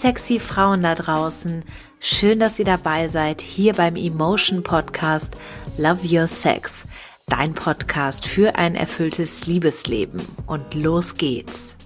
[0.00, 1.62] Sexy Frauen da draußen.
[1.98, 5.36] Schön, dass ihr dabei seid hier beim Emotion Podcast
[5.76, 6.86] Love Your Sex.
[7.26, 10.22] Dein Podcast für ein erfülltes Liebesleben.
[10.46, 11.76] Und los geht's.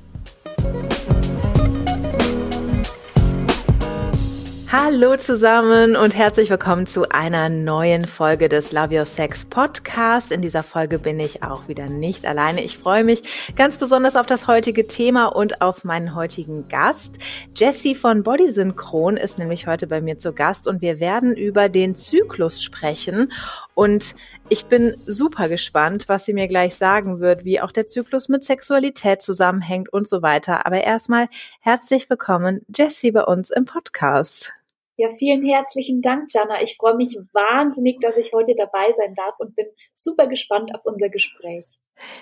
[4.76, 10.32] Hallo zusammen und herzlich willkommen zu einer neuen Folge des Love Your Sex Podcast.
[10.32, 12.60] In dieser Folge bin ich auch wieder nicht alleine.
[12.60, 17.18] Ich freue mich ganz besonders auf das heutige Thema und auf meinen heutigen Gast.
[17.54, 21.68] Jessie von Body Synchron ist nämlich heute bei mir zu Gast und wir werden über
[21.68, 23.30] den Zyklus sprechen.
[23.74, 24.16] Und
[24.48, 28.42] ich bin super gespannt, was sie mir gleich sagen wird, wie auch der Zyklus mit
[28.42, 30.66] Sexualität zusammenhängt und so weiter.
[30.66, 31.28] Aber erstmal
[31.60, 34.52] herzlich willkommen, Jessie, bei uns im Podcast.
[34.96, 36.62] Ja, vielen herzlichen Dank, Jana.
[36.62, 40.82] Ich freue mich wahnsinnig, dass ich heute dabei sein darf und bin super gespannt auf
[40.84, 41.78] unser Gespräch.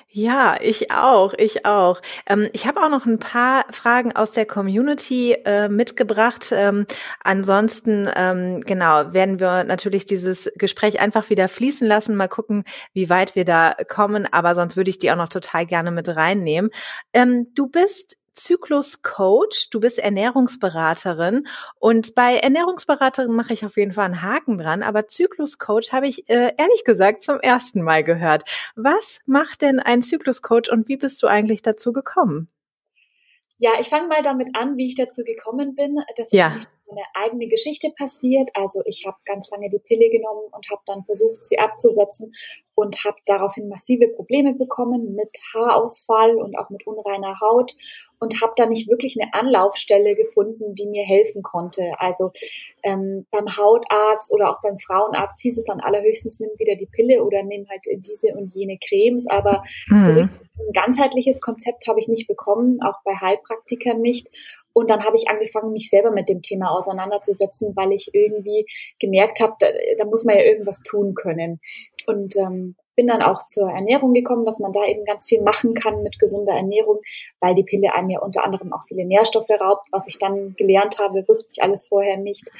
[0.09, 2.00] Ja, ich auch, ich auch.
[2.27, 6.50] Ähm, ich habe auch noch ein paar Fragen aus der Community äh, mitgebracht.
[6.53, 6.87] Ähm,
[7.23, 13.11] ansonsten, ähm, genau, werden wir natürlich dieses Gespräch einfach wieder fließen lassen, mal gucken, wie
[13.11, 14.27] weit wir da kommen.
[14.31, 16.70] Aber sonst würde ich die auch noch total gerne mit reinnehmen.
[17.12, 21.47] Ähm, du bist Zyklus-Coach, du bist Ernährungsberaterin
[21.78, 26.28] und bei Ernährungsberaterin mache ich auf jeden Fall einen Haken dran, aber Zyklus-Coach habe ich
[26.28, 28.44] äh, ehrlich gesagt zum ersten Mal gehört.
[28.75, 32.48] Was macht denn ein Zyklus-Coach und wie bist du eigentlich dazu gekommen?
[33.58, 35.97] Ja, ich fange mal damit an, wie ich dazu gekommen bin.
[36.16, 36.58] Das ist ja.
[36.93, 38.51] Eine eigene Geschichte passiert.
[38.55, 42.33] Also ich habe ganz lange die Pille genommen und habe dann versucht, sie abzusetzen
[42.75, 47.73] und habe daraufhin massive Probleme bekommen mit Haarausfall und auch mit unreiner Haut
[48.19, 51.93] und habe da nicht wirklich eine Anlaufstelle gefunden, die mir helfen konnte.
[51.99, 52.31] Also
[52.83, 57.25] ähm, beim Hautarzt oder auch beim Frauenarzt hieß es dann allerhöchstens, nimm wieder die Pille
[57.25, 59.27] oder nimm halt diese und jene Cremes.
[59.28, 60.03] Aber mhm.
[60.03, 60.31] so ein
[60.72, 64.31] ganzheitliches Konzept habe ich nicht bekommen, auch bei Heilpraktikern nicht.
[64.72, 68.66] Und dann habe ich angefangen, mich selber mit dem Thema auseinanderzusetzen, weil ich irgendwie
[68.99, 69.69] gemerkt habe, da,
[69.99, 71.60] da muss man ja irgendwas tun können.
[72.06, 75.75] Und ähm, bin dann auch zur Ernährung gekommen, dass man da eben ganz viel machen
[75.75, 77.00] kann mit gesunder Ernährung,
[77.41, 80.99] weil die Pille einem ja unter anderem auch viele Nährstoffe raubt, was ich dann gelernt
[80.99, 82.50] habe, wusste ich alles vorher nicht.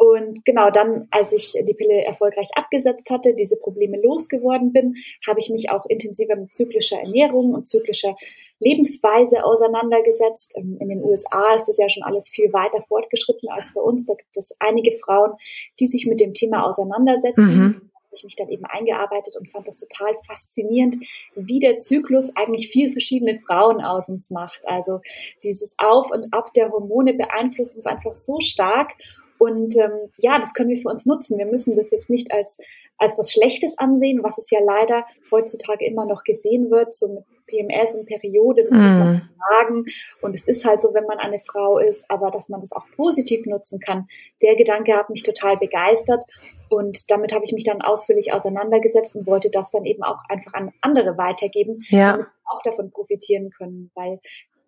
[0.00, 4.94] Und genau dann, als ich die Pille erfolgreich abgesetzt hatte, diese Probleme losgeworden bin,
[5.28, 8.16] habe ich mich auch intensiver mit zyklischer Ernährung und zyklischer
[8.60, 10.54] Lebensweise auseinandergesetzt.
[10.56, 14.06] Ähm, in den USA ist das ja schon alles viel weiter fortgeschritten als bei uns.
[14.06, 15.32] Da gibt es einige Frauen,
[15.78, 17.44] die sich mit dem Thema auseinandersetzen.
[17.44, 20.96] Mhm habe ich mich dann eben eingearbeitet und fand das total faszinierend,
[21.36, 24.58] wie der Zyklus eigentlich vier verschiedene Frauen aus uns macht.
[24.66, 25.00] Also
[25.44, 28.94] dieses Auf und Ab der Hormone beeinflusst uns einfach so stark.
[29.40, 31.38] Und ähm, ja, das können wir für uns nutzen.
[31.38, 32.58] Wir müssen das jetzt nicht als,
[32.98, 37.24] als was Schlechtes ansehen, was es ja leider heutzutage immer noch gesehen wird, so mit
[37.46, 38.82] PMS und Periode, das mm.
[38.82, 39.22] muss man mhm.
[39.50, 39.84] sagen.
[40.20, 42.84] Und es ist halt so, wenn man eine Frau ist, aber dass man das auch
[42.96, 44.08] positiv nutzen kann.
[44.42, 46.22] Der Gedanke hat mich total begeistert.
[46.68, 50.52] Und damit habe ich mich dann ausführlich auseinandergesetzt und wollte das dann eben auch einfach
[50.52, 52.12] an andere weitergeben, ja.
[52.12, 54.20] damit auch davon profitieren können, weil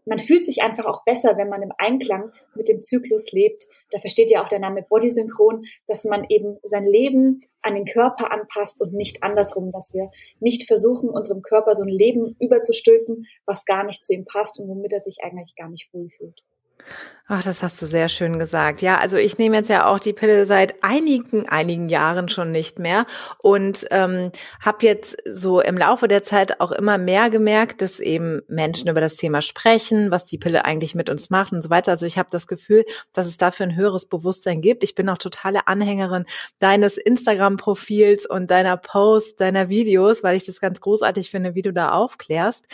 [0.04, 3.66] man fühlt sich einfach auch besser, wenn man im Einklang mit dem Zyklus lebt.
[3.90, 8.32] Da versteht ja auch der Name Bodysynchron, dass man eben sein Leben an den Körper
[8.32, 10.10] anpasst und nicht andersrum, dass wir
[10.40, 14.68] nicht versuchen, unserem Körper so ein Leben überzustülpen, was gar nicht zu ihm passt und
[14.68, 16.42] womit er sich eigentlich gar nicht wohlfühlt.
[17.28, 18.82] Ach, das hast du sehr schön gesagt.
[18.82, 22.78] Ja, also ich nehme jetzt ja auch die Pille seit einigen, einigen Jahren schon nicht
[22.78, 23.06] mehr
[23.38, 28.42] und ähm, habe jetzt so im Laufe der Zeit auch immer mehr gemerkt, dass eben
[28.48, 31.92] Menschen über das Thema sprechen, was die Pille eigentlich mit uns macht und so weiter.
[31.92, 32.84] Also ich habe das Gefühl,
[33.14, 34.84] dass es dafür ein höheres Bewusstsein gibt.
[34.84, 36.26] Ich bin auch totale Anhängerin
[36.58, 41.72] deines Instagram-Profils und deiner Posts, deiner Videos, weil ich das ganz großartig finde, wie du
[41.72, 42.66] da aufklärst.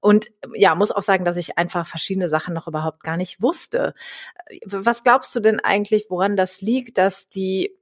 [0.00, 3.94] Und ja, muss auch sagen, dass ich einfach verschiedene Sachen noch überhaupt gar nicht wusste.
[4.64, 7.76] Was glaubst du denn eigentlich, woran das liegt, dass die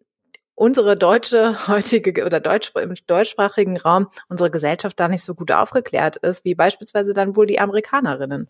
[0.55, 6.17] unsere deutsche heutige oder deutsch, im deutschsprachigen Raum unsere Gesellschaft da nicht so gut aufgeklärt
[6.17, 8.49] ist, wie beispielsweise dann wohl die Amerikanerinnen?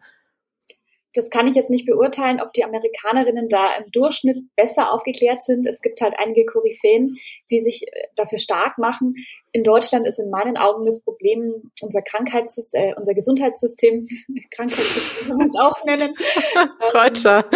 [1.16, 5.66] Das kann ich jetzt nicht beurteilen, ob die Amerikanerinnen da im Durchschnitt besser aufgeklärt sind.
[5.66, 7.16] Es gibt halt einige Koryphäen,
[7.50, 9.14] die sich äh, dafür stark machen.
[9.52, 14.06] In Deutschland ist in meinen Augen das Problem unser Krankheitssystem, äh, unser Gesundheitssystem,
[14.50, 16.14] Krankheitssystem kann man es auch nennen.
[16.90, 17.46] Freudscher.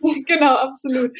[0.26, 1.12] genau, absolut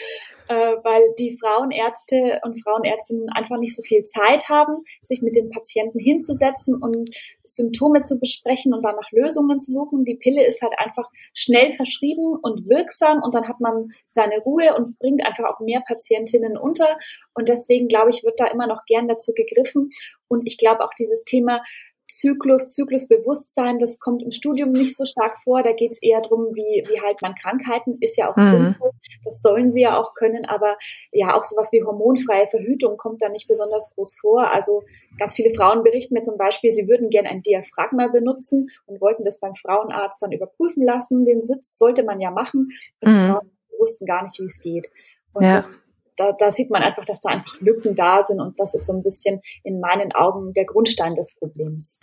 [0.50, 5.48] äh, weil die Frauenärzte und Frauenärztinnen einfach nicht so viel Zeit haben, sich mit den
[5.48, 7.08] Patienten hinzusetzen und
[7.44, 10.04] Symptome zu besprechen und dann nach Lösungen zu suchen.
[10.04, 14.74] Die Pille ist halt einfach schnell verschrieben und wirksam und dann hat man seine Ruhe
[14.76, 16.96] und bringt einfach auch mehr Patientinnen unter.
[17.32, 19.90] Und deswegen glaube ich, wird da immer noch gern dazu gegriffen.
[20.26, 21.62] Und ich glaube auch dieses Thema
[22.10, 25.62] Zyklus, Zyklusbewusstsein, das kommt im Studium nicht so stark vor.
[25.62, 28.50] Da geht es eher darum, wie, wie halt man Krankheiten, ist ja auch mhm.
[28.50, 28.90] sinnvoll.
[29.24, 30.76] Das sollen sie ja auch können, aber
[31.12, 34.52] ja, auch sowas wie hormonfreie Verhütung kommt da nicht besonders groß vor.
[34.52, 34.82] Also
[35.18, 39.24] ganz viele Frauen berichten mir zum Beispiel, sie würden gerne ein Diaphragma benutzen und wollten
[39.24, 41.24] das beim Frauenarzt dann überprüfen lassen.
[41.24, 42.70] Den Sitz sollte man ja machen.
[43.00, 43.16] Und mhm.
[43.16, 44.90] die Frauen wussten gar nicht, wie es geht.
[45.32, 45.56] Und ja.
[45.56, 45.76] das
[46.20, 48.92] da, da sieht man einfach, dass da einfach Lücken da sind und das ist so
[48.92, 51.98] ein bisschen in meinen Augen der Grundstein des Problems.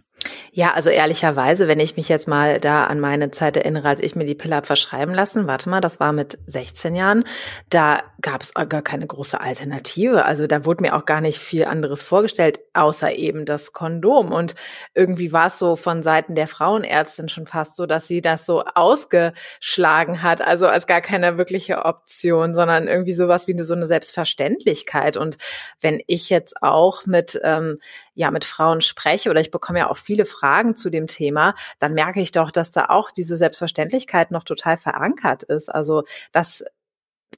[0.51, 4.15] Ja, also ehrlicherweise, wenn ich mich jetzt mal da an meine Zeit erinnere, als ich
[4.15, 7.23] mir die Pille habe verschreiben lassen, warte mal, das war mit 16 Jahren,
[7.69, 10.25] da gab es gar keine große Alternative.
[10.25, 14.31] Also da wurde mir auch gar nicht viel anderes vorgestellt, außer eben das Kondom.
[14.31, 14.55] Und
[14.93, 18.63] irgendwie war es so von Seiten der Frauenärztin schon fast so, dass sie das so
[18.75, 25.17] ausgeschlagen hat, also als gar keine wirkliche Option, sondern irgendwie sowas wie so eine Selbstverständlichkeit.
[25.17, 25.37] Und
[25.81, 27.79] wenn ich jetzt auch mit, ähm,
[28.13, 31.93] ja, mit Frauen spreche oder ich bekomme ja auch viele Fragen zu dem Thema, dann
[31.93, 35.69] merke ich doch, dass da auch diese Selbstverständlichkeit noch total verankert ist.
[35.69, 36.63] Also, dass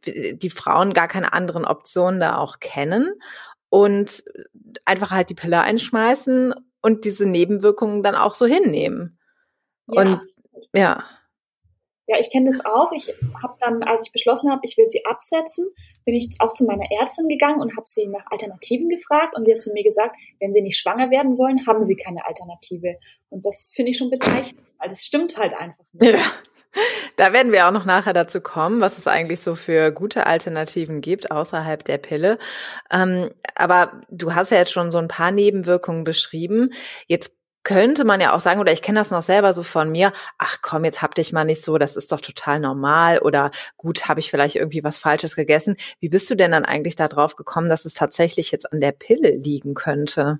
[0.05, 3.13] die Frauen gar keine anderen Optionen da auch kennen
[3.69, 4.23] und
[4.85, 9.19] einfach halt die Pille einschmeißen und diese Nebenwirkungen dann auch so hinnehmen.
[9.87, 10.23] Ja, und
[10.73, 11.03] ja.
[12.09, 12.91] Ja, ich kenne das auch.
[12.91, 13.13] Ich
[13.43, 15.67] habe dann, als ich beschlossen habe, ich will sie absetzen,
[16.05, 19.53] bin ich auch zu meiner Ärztin gegangen und habe sie nach Alternativen gefragt und sie
[19.53, 22.95] hat zu mir gesagt, wenn sie nicht schwanger werden wollen, haben sie keine Alternative.
[23.29, 26.13] Und das finde ich schon bezeichnend, weil das stimmt halt einfach nicht.
[26.13, 26.19] Ja.
[27.15, 31.01] Da werden wir auch noch nachher dazu kommen, was es eigentlich so für gute Alternativen
[31.01, 32.39] gibt außerhalb der Pille.
[32.91, 36.71] Ähm, aber du hast ja jetzt schon so ein paar Nebenwirkungen beschrieben.
[37.07, 37.38] Jetzt
[37.69, 40.57] könnte man ja auch sagen, oder ich kenne das noch selber so von mir, ach
[40.63, 44.19] komm, jetzt hab dich mal nicht so, das ist doch total normal oder gut, habe
[44.21, 45.75] ich vielleicht irgendwie was Falsches gegessen.
[45.99, 49.35] Wie bist du denn dann eigentlich darauf gekommen, dass es tatsächlich jetzt an der Pille
[49.37, 50.39] liegen könnte?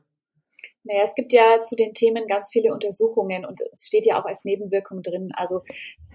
[0.83, 4.25] Naja, es gibt ja zu den Themen ganz viele Untersuchungen und es steht ja auch
[4.25, 5.31] als Nebenwirkung drin.
[5.35, 5.61] Also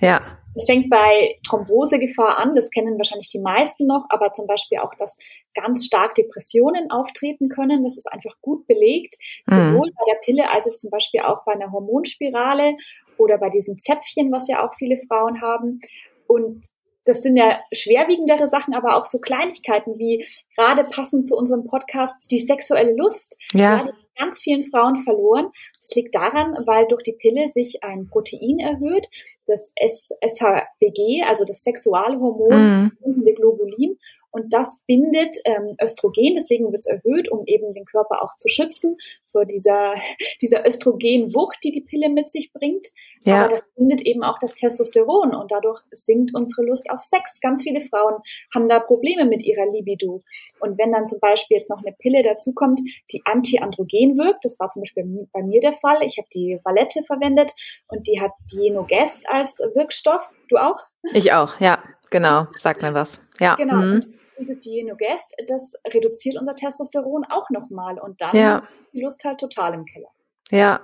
[0.01, 0.21] ja.
[0.55, 4.95] es fängt bei Thrombosegefahr an, das kennen wahrscheinlich die meisten noch, aber zum Beispiel auch,
[4.95, 5.19] dass
[5.55, 7.85] ganz stark Depressionen auftreten können.
[7.85, 9.17] Das ist einfach gut belegt,
[9.47, 9.55] mhm.
[9.55, 12.77] sowohl bei der Pille als es zum Beispiel auch bei einer Hormonspirale
[13.19, 15.81] oder bei diesem Zäpfchen, was ja auch viele Frauen haben.
[16.27, 16.67] Und
[17.05, 20.27] das sind ja schwerwiegendere Sachen, aber auch so Kleinigkeiten wie
[20.57, 23.37] gerade passend zu unserem Podcast die sexuelle Lust.
[23.53, 23.87] Ja.
[24.17, 25.51] Ganz vielen Frauen verloren.
[25.81, 29.09] Das liegt daran, weil durch die Pille sich ein Protein erhöht,
[29.47, 33.25] das SHBG, also das Sexualhormon, mhm.
[33.35, 33.99] Globulin.
[34.35, 38.49] Und das bindet ähm, Östrogen, deswegen wird es erhöht, um eben den Körper auch zu
[38.49, 38.97] schützen
[39.31, 39.95] vor dieser,
[40.43, 42.89] dieser Östrogenwucht, die die Pille mit sich bringt.
[43.23, 43.45] Ja.
[43.45, 47.41] Aber das bindet eben auch das Testosteron und dadurch sinkt unsere Lust auf Sex.
[47.41, 48.21] Ganz viele Frauen
[48.53, 50.25] haben da Probleme mit ihrer Libido.
[50.59, 52.81] Und wenn dann zum Beispiel jetzt noch eine Pille dazukommt,
[53.13, 57.05] die antiandrogen wirkt, das war zum Beispiel bei mir der Fall, ich habe die Valette
[57.05, 57.53] verwendet
[57.87, 60.35] und die hat Dienogest als Wirkstoff.
[60.49, 60.81] Du auch?
[61.13, 62.47] Ich auch, ja, genau.
[62.57, 63.21] Sag mir was.
[63.39, 63.57] Ja.
[63.57, 63.77] Genau.
[63.77, 64.01] Mhm
[64.39, 68.63] dieses Dienogest, das reduziert unser Testosteron auch nochmal und dann ja.
[68.93, 70.09] die Lust halt total im Keller.
[70.51, 70.81] Ja.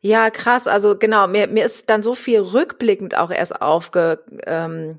[0.00, 0.66] Ja, krass.
[0.66, 4.98] Also genau, mir, mir ist dann so viel rückblickend auch erst aufge, ähm,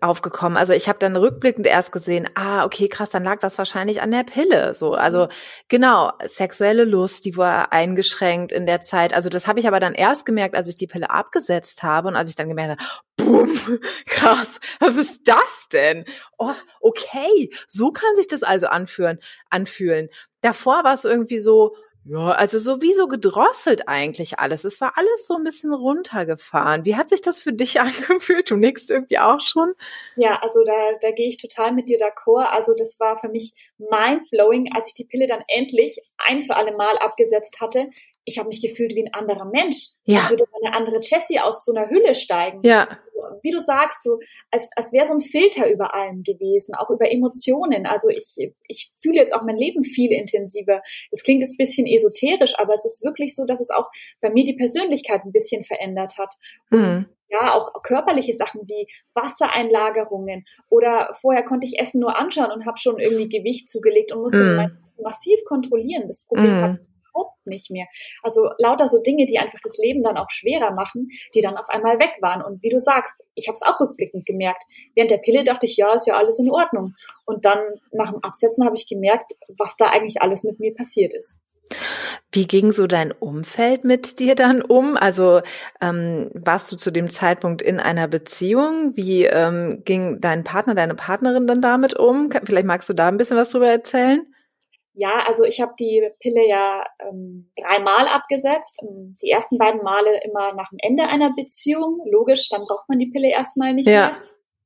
[0.00, 0.56] aufgekommen.
[0.56, 4.10] Also ich habe dann rückblickend erst gesehen, ah, okay, krass, dann lag das wahrscheinlich an
[4.10, 4.74] der Pille.
[4.74, 5.30] So, also mhm.
[5.68, 9.14] genau, sexuelle Lust, die war eingeschränkt in der Zeit.
[9.14, 12.16] Also das habe ich aber dann erst gemerkt, als ich die Pille abgesetzt habe und
[12.16, 13.52] als ich dann gemerkt habe, boom,
[14.06, 16.04] krass, was ist das denn?
[16.38, 19.18] Oh, okay, so kann sich das also anfühlen,
[19.50, 20.08] anfühlen.
[20.40, 24.64] Davor war es irgendwie so, ja, also sowieso gedrosselt eigentlich alles.
[24.64, 26.84] Es war alles so ein bisschen runtergefahren.
[26.84, 28.50] Wie hat sich das für dich angefühlt?
[28.50, 29.74] Du nickst irgendwie auch schon?
[30.16, 32.46] Ja, also da, da gehe ich total mit dir d'accord.
[32.50, 36.76] Also das war für mich mindblowing, als ich die Pille dann endlich ein für alle
[36.76, 37.88] Mal abgesetzt hatte.
[38.24, 39.90] Ich habe mich gefühlt wie ein anderer Mensch.
[40.04, 40.20] Ja.
[40.20, 42.62] Als würde eine andere Jessie aus so einer Hülle steigen.
[42.62, 42.88] Ja
[43.42, 44.18] wie du sagst, so
[44.50, 47.86] als, als wäre so ein Filter über allem gewesen, auch über Emotionen.
[47.86, 48.36] Also ich,
[48.68, 50.82] ich fühle jetzt auch mein Leben viel intensiver.
[51.10, 54.30] Das klingt jetzt ein bisschen esoterisch, aber es ist wirklich so, dass es auch bei
[54.30, 56.34] mir die Persönlichkeit ein bisschen verändert hat.
[56.70, 57.06] Mhm.
[57.28, 62.76] Ja, auch körperliche Sachen wie Wassereinlagerungen oder vorher konnte ich Essen nur anschauen und habe
[62.76, 65.02] schon irgendwie Gewicht zugelegt und musste mm.
[65.02, 66.04] massiv kontrollieren.
[66.06, 66.62] Das Problem mm.
[66.62, 66.80] hat
[67.12, 67.86] überhaupt nicht mehr.
[68.22, 71.68] Also lauter so Dinge, die einfach das Leben dann auch schwerer machen, die dann auf
[71.68, 72.42] einmal weg waren.
[72.42, 74.62] Und wie du sagst, ich habe es auch rückblickend gemerkt.
[74.94, 76.94] Während der Pille dachte ich, ja, ist ja alles in Ordnung.
[77.24, 77.58] Und dann
[77.92, 81.40] nach dem Absetzen habe ich gemerkt, was da eigentlich alles mit mir passiert ist.
[82.30, 84.96] Wie ging so dein Umfeld mit dir dann um?
[84.96, 85.40] Also
[85.80, 88.94] ähm, warst du zu dem Zeitpunkt in einer Beziehung?
[88.94, 92.30] Wie ähm, ging dein Partner, deine Partnerin dann damit um?
[92.44, 94.26] Vielleicht magst du da ein bisschen was drüber erzählen?
[94.94, 98.82] Ja, also ich habe die Pille ja ähm, dreimal abgesetzt.
[98.82, 102.00] Ähm, die ersten beiden Male immer nach dem Ende einer Beziehung.
[102.10, 104.10] Logisch, dann braucht man die Pille erstmal nicht ja.
[104.10, 104.16] mehr.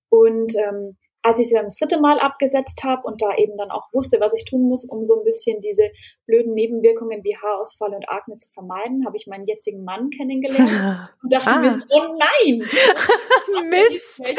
[0.09, 3.71] Und ähm, als ich sie dann das dritte Mal abgesetzt habe und da eben dann
[3.71, 5.91] auch wusste, was ich tun muss, um so ein bisschen diese
[6.27, 11.33] blöden Nebenwirkungen wie Haarausfall und Akne zu vermeiden, habe ich meinen jetzigen Mann kennengelernt und
[11.33, 11.59] dachte ah.
[11.59, 12.59] mir so, oh nein!
[13.69, 14.35] Mist!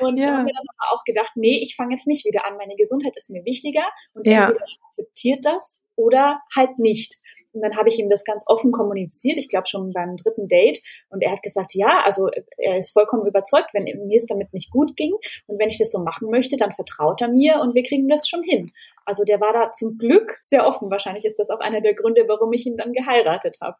[0.00, 0.32] Und ja.
[0.32, 2.56] habe mir dann aber auch gedacht, nee, ich fange jetzt nicht wieder an.
[2.56, 4.48] Meine Gesundheit ist mir wichtiger und ja.
[4.48, 7.16] entweder akzeptiert das oder halt nicht.
[7.52, 10.80] Und dann habe ich ihm das ganz offen kommuniziert, ich glaube schon beim dritten Date.
[11.08, 14.70] Und er hat gesagt, ja, also er ist vollkommen überzeugt, wenn mir es damit nicht
[14.70, 15.14] gut ging
[15.46, 18.28] und wenn ich das so machen möchte, dann vertraut er mir und wir kriegen das
[18.28, 18.70] schon hin.
[19.08, 20.90] Also der war da zum Glück sehr offen.
[20.90, 23.78] Wahrscheinlich ist das auch einer der Gründe, warum ich ihn dann geheiratet habe.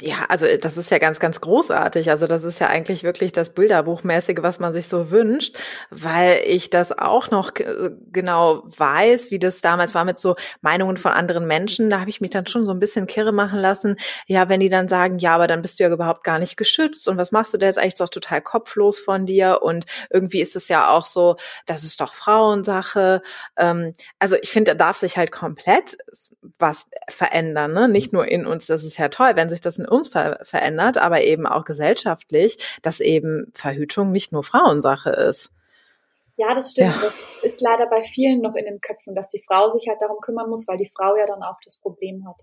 [0.00, 2.10] Ja, also das ist ja ganz, ganz großartig.
[2.10, 5.58] Also das ist ja eigentlich wirklich das Bilderbuchmäßige, was man sich so wünscht,
[5.90, 7.52] weil ich das auch noch
[8.10, 11.90] genau weiß, wie das damals war mit so Meinungen von anderen Menschen.
[11.90, 13.96] Da habe ich mich dann schon so ein bisschen kirre machen lassen.
[14.26, 17.06] Ja, wenn die dann sagen, ja, aber dann bist du ja überhaupt gar nicht geschützt
[17.06, 20.56] und was machst du da jetzt eigentlich doch total kopflos von dir und irgendwie ist
[20.56, 23.20] es ja auch so, das ist doch Frauensache.
[23.58, 25.96] Ähm, also ich finde, da darf sich halt komplett
[26.58, 27.88] was verändern, ne?
[27.88, 30.98] Nicht nur in uns, das ist ja toll, wenn sich das in uns ver verändert,
[30.98, 35.50] aber eben auch gesellschaftlich, dass eben Verhütung nicht nur Frauensache ist.
[36.36, 36.94] Ja, das stimmt.
[36.96, 37.02] Ja.
[37.02, 40.20] Das ist leider bei vielen noch in den Köpfen, dass die Frau sich halt darum
[40.20, 42.42] kümmern muss, weil die Frau ja dann auch das Problem hat.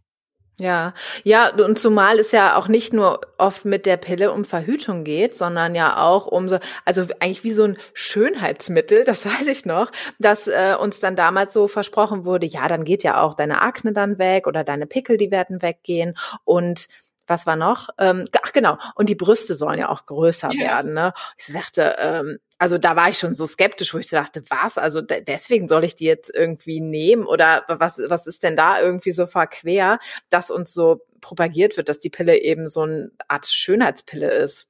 [0.60, 5.04] Ja, ja, und zumal es ja auch nicht nur oft mit der Pille um Verhütung
[5.04, 9.66] geht, sondern ja auch um so, also eigentlich wie so ein Schönheitsmittel, das weiß ich
[9.66, 13.62] noch, dass äh, uns dann damals so versprochen wurde, ja, dann geht ja auch deine
[13.62, 16.18] Akne dann weg oder deine Pickel, die werden weggehen.
[16.44, 16.88] Und
[17.28, 17.90] was war noch?
[18.00, 20.60] Ähm, ach genau, und die Brüste sollen ja auch größer ja.
[20.60, 20.94] werden.
[20.94, 21.14] Ne?
[21.38, 24.78] Ich dachte, ähm, also da war ich schon so skeptisch, wo ich dachte, was?
[24.78, 29.12] Also deswegen soll ich die jetzt irgendwie nehmen oder was, was ist denn da irgendwie
[29.12, 34.32] so verquer, dass uns so propagiert wird, dass die Pille eben so eine Art Schönheitspille
[34.32, 34.70] ist.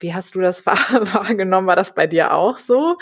[0.00, 1.66] Wie hast du das wahrgenommen?
[1.66, 2.96] War das bei dir auch so?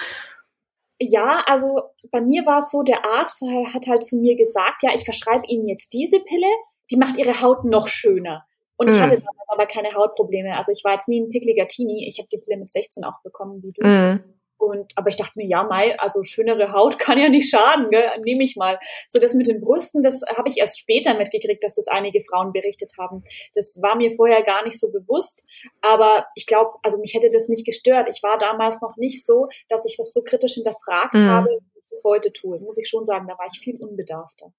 [0.99, 4.91] Ja, also bei mir war es so, der Arzt hat halt zu mir gesagt, ja,
[4.95, 6.47] ich verschreibe Ihnen jetzt diese Pille,
[6.91, 8.47] die macht Ihre Haut noch schöner.
[8.83, 9.01] Und ich mm.
[9.01, 10.57] hatte damals aber keine Hautprobleme.
[10.57, 12.09] Also ich war jetzt nie ein pickliger Teenie.
[12.09, 13.87] Ich habe die Pille mit 16 auch bekommen, wie du.
[13.87, 14.25] Mm.
[14.63, 18.09] Und, aber ich dachte mir, ja, Mai, also schönere Haut kann ja nicht schaden, gell?
[18.25, 18.79] nehme ich mal.
[19.09, 22.53] So das mit den Brüsten, das habe ich erst später mitgekriegt, dass das einige Frauen
[22.53, 23.25] berichtet haben.
[23.55, 25.45] Das war mir vorher gar nicht so bewusst,
[25.81, 28.09] aber ich glaube, also mich hätte das nicht gestört.
[28.09, 31.27] Ich war damals noch nicht so, dass ich das so kritisch hinterfragt mhm.
[31.27, 32.61] habe, wie ich das heute tue.
[32.61, 34.53] Muss ich schon sagen, da war ich viel unbedarfter.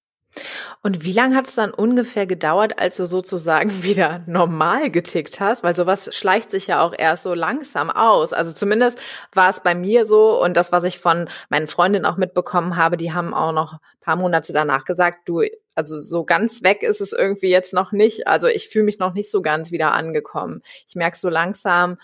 [0.82, 5.62] Und wie lange hat es dann ungefähr gedauert, als du sozusagen wieder normal getickt hast?
[5.62, 8.32] Weil sowas schleicht sich ja auch erst so langsam aus.
[8.32, 8.98] Also zumindest
[9.32, 12.96] war es bei mir so und das, was ich von meinen Freundinnen auch mitbekommen habe,
[12.96, 15.42] die haben auch noch paar Monate danach gesagt, du,
[15.74, 18.28] also so ganz weg ist es irgendwie jetzt noch nicht.
[18.28, 20.62] Also ich fühle mich noch nicht so ganz wieder angekommen.
[20.88, 21.96] Ich merke so langsam,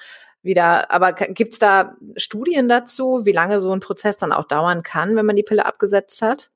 [0.42, 0.90] wieder.
[0.90, 5.26] Aber gibt's da Studien dazu, wie lange so ein Prozess dann auch dauern kann, wenn
[5.26, 6.50] man die Pille abgesetzt hat?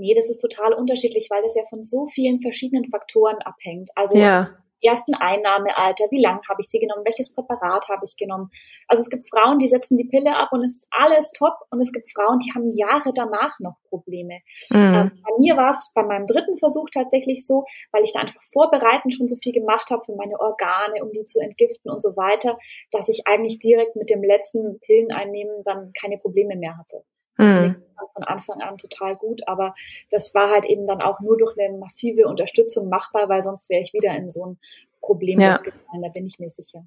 [0.00, 3.90] Nee, das ist total unterschiedlich, weil das ja von so vielen verschiedenen Faktoren abhängt.
[3.94, 4.48] Also ja.
[4.82, 8.50] ersten Einnahmealter, wie lange habe ich sie genommen, welches Präparat habe ich genommen.
[8.88, 11.82] Also es gibt Frauen, die setzen die Pille ab und es ist alles top und
[11.82, 14.40] es gibt Frauen, die haben Jahre danach noch Probleme.
[14.70, 14.94] Mhm.
[14.94, 18.42] Ähm, bei mir war es bei meinem dritten Versuch tatsächlich so, weil ich da einfach
[18.50, 22.16] vorbereitend schon so viel gemacht habe für meine Organe, um die zu entgiften und so
[22.16, 22.56] weiter,
[22.90, 27.04] dass ich eigentlich direkt mit dem letzten Pilleneinnehmen dann keine Probleme mehr hatte.
[27.36, 27.76] Mhm.
[28.14, 29.74] von Anfang an total gut, aber
[30.10, 33.82] das war halt eben dann auch nur durch eine massive Unterstützung machbar, weil sonst wäre
[33.82, 34.58] ich wieder in so ein
[35.00, 35.56] Problem ja.
[35.58, 36.84] gefallen, da bin ich mir sicher.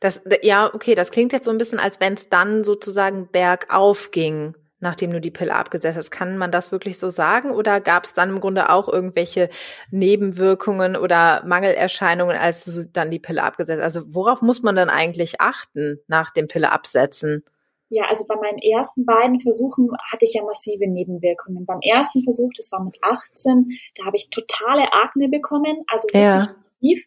[0.00, 4.10] Das, ja, okay, das klingt jetzt so ein bisschen, als wenn es dann sozusagen bergauf
[4.10, 6.10] ging, nachdem du die Pille abgesetzt hast.
[6.10, 7.50] Kann man das wirklich so sagen?
[7.52, 9.50] Oder gab es dann im Grunde auch irgendwelche
[9.90, 13.96] Nebenwirkungen oder Mangelerscheinungen, als du dann die Pille abgesetzt hast?
[13.96, 17.44] Also worauf muss man dann eigentlich achten nach dem Pille absetzen?
[17.92, 21.66] Ja, also bei meinen ersten beiden Versuchen hatte ich ja massive Nebenwirkungen.
[21.66, 26.22] Beim ersten Versuch, das war mit 18, da habe ich totale Akne bekommen, also wirklich
[26.22, 26.54] ja.
[26.80, 27.04] massiv.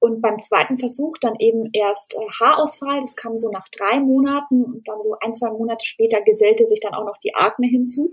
[0.00, 4.64] Und beim zweiten Versuch dann eben erst äh, Haarausfall, das kam so nach drei Monaten
[4.64, 8.10] und dann so ein, zwei Monate später gesellte sich dann auch noch die Akne hinzu.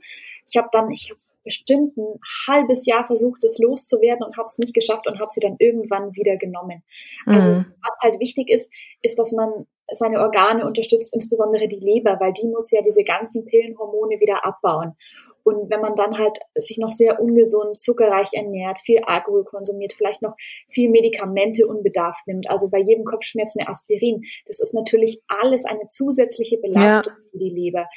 [0.47, 4.59] Ich habe dann, ich habe bestimmt ein halbes Jahr versucht, es loszuwerden und habe es
[4.59, 6.83] nicht geschafft und habe sie dann irgendwann wieder genommen.
[7.25, 7.65] Also mhm.
[7.81, 8.69] was halt wichtig ist,
[9.01, 13.45] ist, dass man seine Organe unterstützt, insbesondere die Leber, weil die muss ja diese ganzen
[13.45, 14.95] Pillenhormone wieder abbauen.
[15.43, 20.21] Und wenn man dann halt sich noch sehr ungesund, zuckerreich ernährt, viel Alkohol konsumiert, vielleicht
[20.21, 20.35] noch
[20.69, 25.87] viel Medikamente unbedarft nimmt, also bei jedem Kopfschmerz eine Aspirin, das ist natürlich alles eine
[25.87, 27.29] zusätzliche Belastung ja.
[27.31, 27.87] für die Leber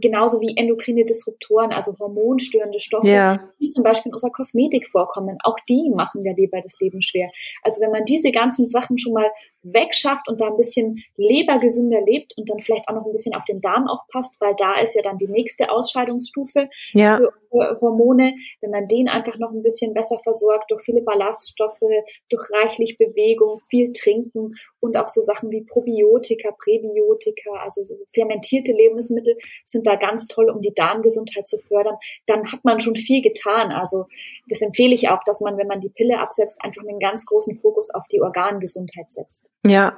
[0.00, 3.40] genauso wie endokrine Disruptoren, also hormonstörende Stoffe, ja.
[3.60, 5.38] die zum Beispiel in unserer Kosmetik vorkommen.
[5.44, 7.30] Auch die machen der Leber das Leben schwer.
[7.62, 9.30] Also wenn man diese ganzen Sachen schon mal
[9.72, 13.44] wegschafft und da ein bisschen lebergesünder lebt und dann vielleicht auch noch ein bisschen auf
[13.44, 17.16] den Darm aufpasst, weil da ist ja dann die nächste Ausscheidungsstufe ja.
[17.18, 17.32] für
[17.80, 21.80] Hormone, wenn man den einfach noch ein bisschen besser versorgt durch viele Ballaststoffe,
[22.28, 28.72] durch reichlich Bewegung, viel Trinken und auch so Sachen wie Probiotika, Präbiotika, also so fermentierte
[28.72, 31.96] Lebensmittel sind da ganz toll, um die Darmgesundheit zu fördern.
[32.26, 33.70] Dann hat man schon viel getan.
[33.72, 34.06] Also
[34.48, 37.56] das empfehle ich auch, dass man, wenn man die Pille absetzt, einfach einen ganz großen
[37.56, 39.50] Fokus auf die Organgesundheit setzt.
[39.66, 39.96] Ja,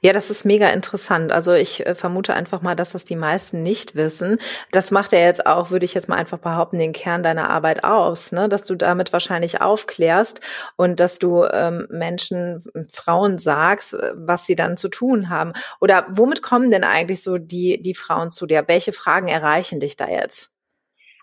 [0.00, 1.32] ja, das ist mega interessant.
[1.32, 4.38] Also ich äh, vermute einfach mal, dass das die meisten nicht wissen.
[4.70, 7.84] Das macht ja jetzt auch, würde ich jetzt mal einfach behaupten, den Kern deiner Arbeit
[7.84, 8.48] aus, ne?
[8.48, 10.40] dass du damit wahrscheinlich aufklärst
[10.76, 15.52] und dass du ähm, Menschen, Frauen sagst, äh, was sie dann zu tun haben.
[15.80, 18.64] Oder womit kommen denn eigentlich so die, die Frauen zu dir?
[18.66, 20.50] Welche Fragen erreichen dich da jetzt?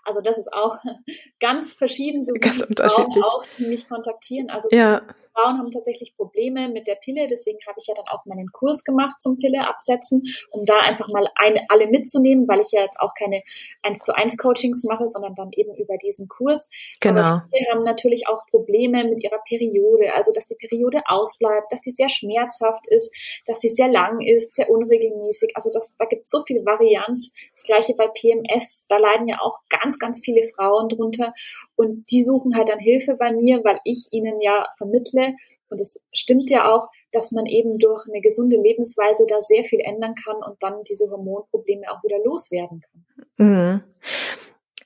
[0.04, 0.78] Also das ist auch
[1.40, 3.24] ganz verschieden, so ganz unterschiedlich.
[3.24, 4.50] Frauen auch, die mich kontaktieren.
[4.50, 5.02] Also ja.
[5.36, 8.84] Frauen haben tatsächlich Probleme mit der Pille, deswegen habe ich ja dann auch meinen Kurs
[8.84, 12.98] gemacht zum Pille absetzen, um da einfach mal eine, alle mitzunehmen, weil ich ja jetzt
[13.00, 13.42] auch keine
[13.82, 16.70] 1 zu 1 Coachings mache, sondern dann eben über diesen Kurs.
[17.00, 17.20] Genau.
[17.20, 21.82] Aber viele haben natürlich auch Probleme mit ihrer Periode, also dass die Periode ausbleibt, dass
[21.82, 23.14] sie sehr schmerzhaft ist,
[23.46, 25.52] dass sie sehr lang ist, sehr unregelmäßig.
[25.54, 27.32] Also das, da gibt es so viel Varianz.
[27.52, 31.34] Das gleiche bei PMS, da leiden ja auch ganz, ganz viele Frauen drunter
[31.76, 35.25] und die suchen halt dann Hilfe bei mir, weil ich ihnen ja vermittle,
[35.68, 39.80] und es stimmt ja auch, dass man eben durch eine gesunde Lebensweise da sehr viel
[39.80, 43.46] ändern kann und dann diese Hormonprobleme auch wieder loswerden kann.
[43.46, 43.82] Mhm.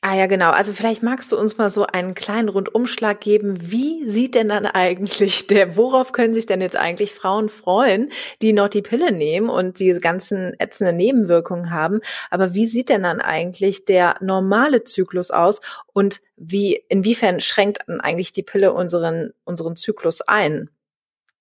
[0.02, 0.50] Ah ja, genau.
[0.50, 3.70] Also vielleicht magst du uns mal so einen kleinen Rundumschlag geben.
[3.70, 8.54] Wie sieht denn dann eigentlich der, worauf können sich denn jetzt eigentlich Frauen freuen, die
[8.54, 12.00] noch die Pille nehmen und die ganzen ätzenden Nebenwirkungen haben?
[12.30, 15.60] Aber wie sieht denn dann eigentlich der normale Zyklus aus
[15.92, 20.70] und wie, inwiefern schränkt dann eigentlich die Pille unseren, unseren Zyklus ein?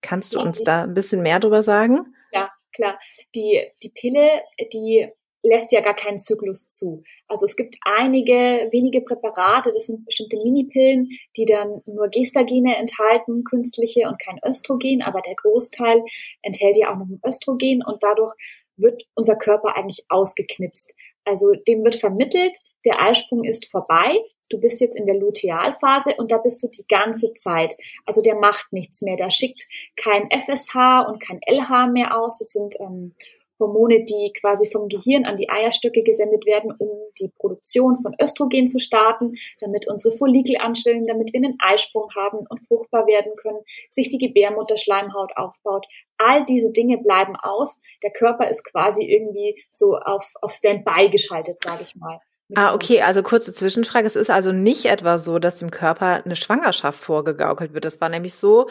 [0.02, 2.13] Kannst du uns da ein bisschen mehr drüber sagen?
[2.34, 3.00] Ja, klar.
[3.36, 4.41] Die, die Pille,
[4.74, 5.10] die
[5.41, 7.04] lässt ja gar keinen Zyklus zu.
[7.28, 13.43] Also es gibt einige wenige Präparate, das sind bestimmte Minipillen, die dann nur Gestagene enthalten,
[13.43, 16.04] künstliche und kein Östrogen, aber der Großteil
[16.41, 18.36] enthält ja auch noch ein Östrogen und dadurch
[18.78, 20.93] wird unser Körper eigentlich ausgeknipst.
[21.25, 26.32] Also dem wird vermittelt, der Eisprung ist vorbei, du bist jetzt in der Lutealphase und
[26.32, 27.75] da bist du die ganze Zeit.
[28.06, 32.39] Also der macht nichts mehr, der schickt kein FSH und kein LH mehr aus.
[32.39, 33.13] Das sind ähm,
[33.60, 38.67] Hormone, die quasi vom Gehirn an die Eierstöcke gesendet werden, um die Produktion von Östrogen
[38.67, 43.60] zu starten, damit unsere Follikel anschwellen, damit wir einen Eisprung haben und fruchtbar werden können,
[43.91, 45.86] sich die Gebärmutterschleimhaut aufbaut.
[46.17, 47.80] All diese Dinge bleiben aus.
[48.04, 52.19] Der Körper ist quasi irgendwie so auf, auf Standby geschaltet, sage ich mal.
[52.56, 54.08] Ah, okay, also kurze Zwischenfrage.
[54.08, 57.86] Es ist also nicht etwa so, dass dem Körper eine Schwangerschaft vorgegaukelt wird.
[57.86, 58.67] Das war nämlich so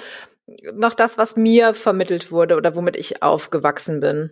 [0.75, 4.31] noch das, was mir vermittelt wurde oder womit ich aufgewachsen bin.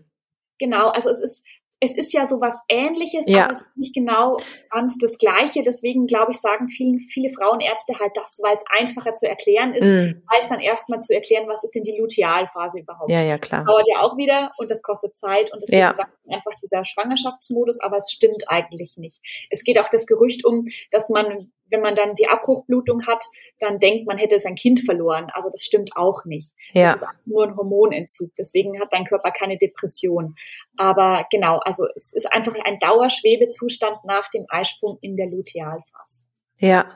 [0.59, 1.45] Genau, also es ist,
[1.79, 3.45] es ist ja sowas ähnliches, ja.
[3.45, 4.39] aber es ist nicht genau
[4.71, 5.63] ganz das Gleiche.
[5.63, 9.85] Deswegen, glaube ich, sagen viele, viele Frauenärzte halt das, weil es einfacher zu erklären ist,
[9.85, 10.23] mm.
[10.27, 13.11] als dann erstmal zu erklären, was ist denn die Lutealphase überhaupt.
[13.11, 13.65] Ja, ja, klar.
[13.65, 15.95] Das dauert ja auch wieder und das kostet Zeit und deswegen ja.
[15.95, 19.21] sagt einfach dieser Schwangerschaftsmodus, aber es stimmt eigentlich nicht.
[19.51, 23.25] Es geht auch das Gerücht um, dass man wenn man dann die Abbruchblutung hat,
[23.59, 25.29] dann denkt man hätte sein Kind verloren.
[25.33, 26.53] Also das stimmt auch nicht.
[26.73, 26.93] Ja.
[26.93, 28.31] Das ist nur ein Hormonentzug.
[28.39, 30.35] Deswegen hat dein Körper keine Depression.
[30.77, 36.25] Aber genau, also es ist einfach ein Dauerschwebezustand nach dem Eisprung in der Lutealphase.
[36.59, 36.87] Ja.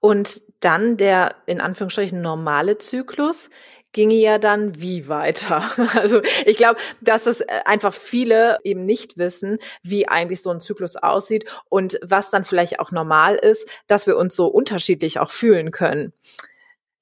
[0.00, 3.50] Und dann der in Anführungsstrichen normale Zyklus
[3.92, 5.70] ginge ja dann wie weiter.
[6.02, 10.60] Also ich glaube, dass es äh, einfach viele eben nicht wissen, wie eigentlich so ein
[10.60, 15.30] Zyklus aussieht und was dann vielleicht auch normal ist, dass wir uns so unterschiedlich auch
[15.30, 16.12] fühlen können.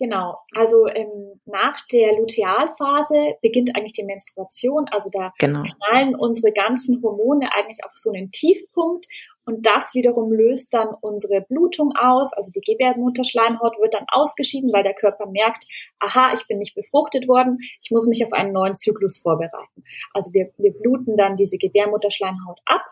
[0.01, 4.87] Genau, also ähm, nach der Lutealphase beginnt eigentlich die Menstruation.
[4.91, 5.63] Also da genau.
[5.63, 9.05] knallen unsere ganzen Hormone eigentlich auf so einen Tiefpunkt
[9.45, 12.33] und das wiederum löst dann unsere Blutung aus.
[12.33, 15.67] Also die Gebärmutterschleimhaut wird dann ausgeschieden, weil der Körper merkt,
[15.99, 19.85] aha, ich bin nicht befruchtet worden, ich muss mich auf einen neuen Zyklus vorbereiten.
[20.15, 22.87] Also wir, wir bluten dann diese Gebärmutterschleimhaut ab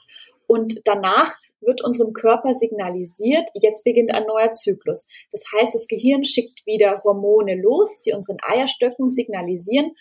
[0.47, 5.07] und danach wird unserem Körper signalisiert, jetzt beginnt ein neuer Zyklus.
[5.33, 9.93] Das heißt, das Gehirn schickt wieder Hormone los, die unseren Eierstöcken signalisieren,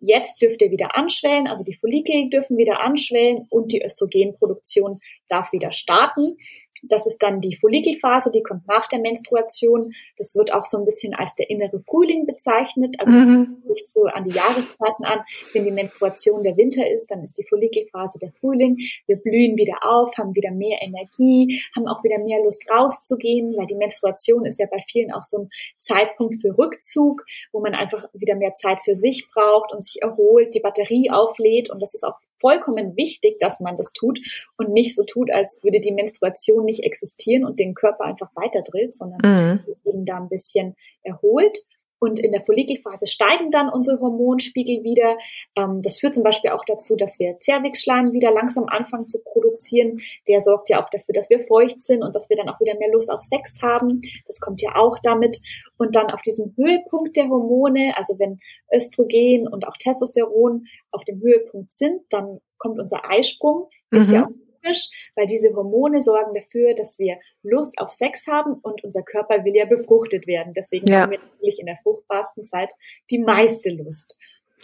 [0.00, 4.98] jetzt dürft ihr wieder anschwellen, also die Follikel dürfen wieder anschwellen und die Östrogenproduktion
[5.28, 6.36] darf wieder starten.
[6.82, 9.92] Das ist dann die Follikelphase, die kommt nach der Menstruation.
[10.16, 12.96] Das wird auch so ein bisschen als der innere Frühling bezeichnet.
[12.98, 13.62] Also mhm.
[13.68, 15.20] sich so an die Jahreszeiten an.
[15.52, 18.78] Wenn die Menstruation der Winter ist, dann ist die Follikelphase der Frühling.
[19.06, 23.66] Wir blühen wieder auf, haben wieder mehr Energie, haben auch wieder mehr Lust rauszugehen, weil
[23.66, 28.08] die Menstruation ist ja bei vielen auch so ein Zeitpunkt für Rückzug, wo man einfach
[28.12, 31.70] wieder mehr Zeit für sich braucht und sich erholt, die Batterie auflädt.
[31.70, 34.18] Und das ist auch vollkommen wichtig, dass man das tut
[34.56, 38.94] und nicht so tut, als würde die Menstruation nicht existieren und den Körper einfach weiterdrillt,
[38.94, 39.74] sondern mhm.
[39.84, 41.58] eben da ein bisschen erholt.
[41.98, 45.16] Und in der Follikelphase steigen dann unsere Hormonspiegel wieder.
[45.56, 50.00] Ähm, das führt zum Beispiel auch dazu, dass wir Zervixschleim wieder langsam anfangen zu produzieren.
[50.28, 52.76] Der sorgt ja auch dafür, dass wir feucht sind und dass wir dann auch wieder
[52.78, 54.02] mehr Lust auf Sex haben.
[54.26, 55.38] Das kommt ja auch damit.
[55.78, 58.38] Und dann auf diesem Höhepunkt der Hormone, also wenn
[58.72, 63.68] Östrogen und auch Testosteron auf dem Höhepunkt sind, dann kommt unser Eisprung.
[63.90, 64.14] Ist mhm.
[64.14, 68.84] ja auch logisch, weil diese Hormone sorgen dafür, dass wir Lust auf Sex haben und
[68.84, 70.52] unser Körper will ja befruchtet werden.
[70.54, 71.02] Deswegen ja.
[71.02, 72.72] haben wir natürlich in der fruchtbarsten Zeit
[73.10, 74.16] die meiste Lust.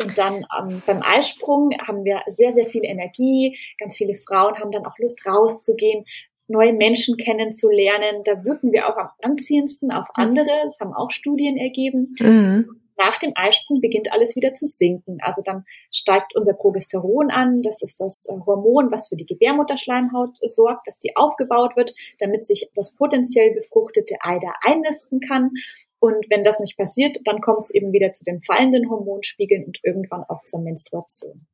[0.03, 3.59] Und dann ähm, beim Eisprung haben wir sehr, sehr viel Energie.
[3.79, 6.05] Ganz viele Frauen haben dann auch Lust rauszugehen,
[6.49, 8.23] neue Menschen kennenzulernen.
[8.25, 10.49] Da wirken wir auch am anziehendsten auf andere.
[10.65, 12.15] Das haben auch Studien ergeben.
[12.19, 15.19] Mhm nach dem Eisprung beginnt alles wieder zu sinken.
[15.21, 17.63] Also dann steigt unser Progesteron an.
[17.63, 22.47] Das ist das äh, Hormon, was für die Gebärmutterschleimhaut sorgt, dass die aufgebaut wird, damit
[22.47, 25.51] sich das potenziell befruchtete Ei da einnisten kann.
[25.99, 29.79] Und wenn das nicht passiert, dann kommt es eben wieder zu den fallenden Hormonspiegeln und
[29.83, 31.47] irgendwann auch zur Menstruation.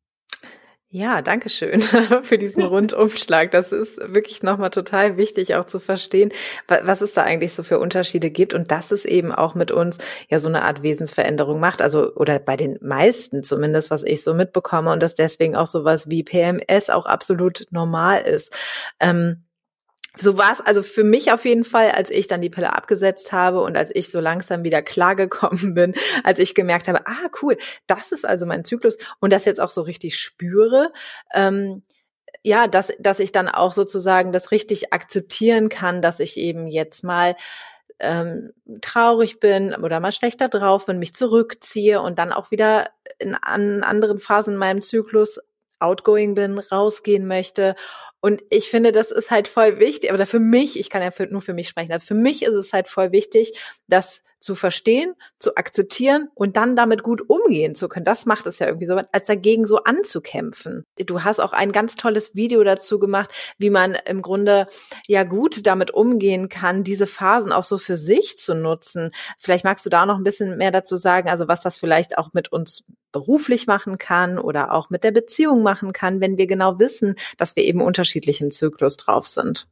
[0.90, 1.82] Ja, danke schön
[2.22, 3.50] für diesen Rundumschlag.
[3.50, 6.32] Das ist wirklich nochmal total wichtig auch zu verstehen,
[6.66, 9.98] was es da eigentlich so für Unterschiede gibt und dass es eben auch mit uns
[10.30, 11.82] ja so eine Art Wesensveränderung macht.
[11.82, 16.08] Also, oder bei den meisten zumindest, was ich so mitbekomme und dass deswegen auch sowas
[16.08, 18.56] wie PMS auch absolut normal ist.
[18.98, 19.44] Ähm,
[20.16, 23.32] so war es also für mich auf jeden Fall, als ich dann die Pille abgesetzt
[23.32, 25.94] habe und als ich so langsam wieder klargekommen bin,
[26.24, 29.70] als ich gemerkt habe, ah cool, das ist also mein Zyklus und das jetzt auch
[29.70, 30.92] so richtig spüre.
[31.34, 31.82] Ähm,
[32.42, 37.04] ja, dass, dass ich dann auch sozusagen das richtig akzeptieren kann, dass ich eben jetzt
[37.04, 37.36] mal
[38.00, 42.86] ähm, traurig bin oder mal schlechter drauf bin, mich zurückziehe und dann auch wieder
[43.18, 45.40] in an anderen Phasen in meinem Zyklus
[45.80, 47.76] outgoing bin, rausgehen möchte.
[48.20, 51.26] Und ich finde, das ist halt voll wichtig, aber für mich, ich kann ja für,
[51.26, 55.14] nur für mich sprechen, also für mich ist es halt voll wichtig, dass zu verstehen,
[55.38, 58.04] zu akzeptieren und dann damit gut umgehen zu können.
[58.04, 60.86] Das macht es ja irgendwie so, als dagegen so anzukämpfen.
[60.96, 64.68] Du hast auch ein ganz tolles Video dazu gemacht, wie man im Grunde
[65.08, 69.10] ja gut damit umgehen kann, diese Phasen auch so für sich zu nutzen.
[69.38, 72.32] Vielleicht magst du da noch ein bisschen mehr dazu sagen, also was das vielleicht auch
[72.32, 76.78] mit uns beruflich machen kann oder auch mit der Beziehung machen kann, wenn wir genau
[76.78, 79.68] wissen, dass wir eben unterschiedlich im Zyklus drauf sind.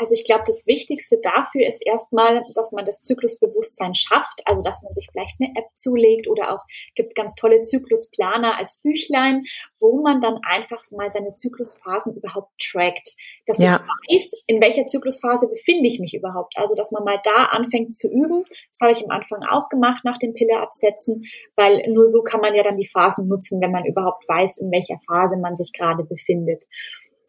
[0.00, 4.82] Also ich glaube, das Wichtigste dafür ist erstmal, dass man das Zyklusbewusstsein schafft, also dass
[4.82, 9.44] man sich vielleicht eine App zulegt oder auch gibt ganz tolle Zyklusplaner als Büchlein,
[9.78, 13.76] wo man dann einfach mal seine Zyklusphasen überhaupt trackt, dass ja.
[14.08, 16.54] ich weiß, in welcher Zyklusphase befinde ich mich überhaupt.
[16.56, 18.44] Also dass man mal da anfängt zu üben.
[18.72, 21.24] Das habe ich am Anfang auch gemacht nach dem Pille absetzen,
[21.56, 24.70] weil nur so kann man ja dann die Phasen nutzen, wenn man überhaupt weiß, in
[24.70, 26.64] welcher Phase man sich gerade befindet.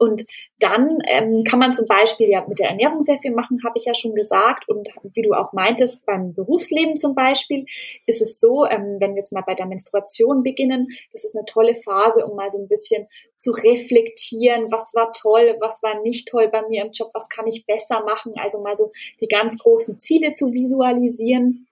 [0.02, 0.26] Und
[0.58, 3.86] dann ähm, kann man zum Beispiel ja mit der Ernährung sehr viel machen, habe ich
[3.86, 4.68] ja schon gesagt.
[4.68, 7.68] Und wie du auch meintest, beim Berufsleben zum Beispiel
[8.08, 11.46] ist es so, ähm, wenn wir jetzt mal bei der Menstruation beginnen, das ist eine
[11.46, 13.06] tolle Phase, um mal so ein bisschen
[13.38, 17.46] zu reflektieren, was war toll, was war nicht toll bei mir im Job, was kann
[17.46, 18.32] ich besser machen.
[18.38, 21.68] Also mal so die ganz großen Ziele zu visualisieren.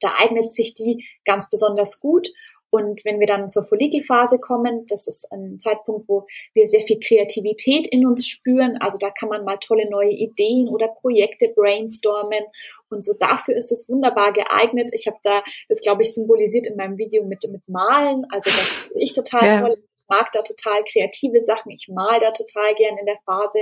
[0.00, 2.28] Da eignet sich die ganz besonders gut.
[2.70, 6.98] Und wenn wir dann zur Follikelphase kommen, das ist ein Zeitpunkt, wo wir sehr viel
[7.00, 8.76] Kreativität in uns spüren.
[8.80, 12.44] Also da kann man mal tolle neue Ideen oder Projekte brainstormen.
[12.90, 14.90] Und so dafür ist es wunderbar geeignet.
[14.92, 18.26] Ich habe da, das glaube ich, symbolisiert in meinem Video mit, mit Malen.
[18.30, 19.60] Also das ich total ja.
[19.60, 19.76] toll
[20.08, 21.70] mag da total kreative Sachen.
[21.70, 23.60] Ich mal da total gern in der Phase.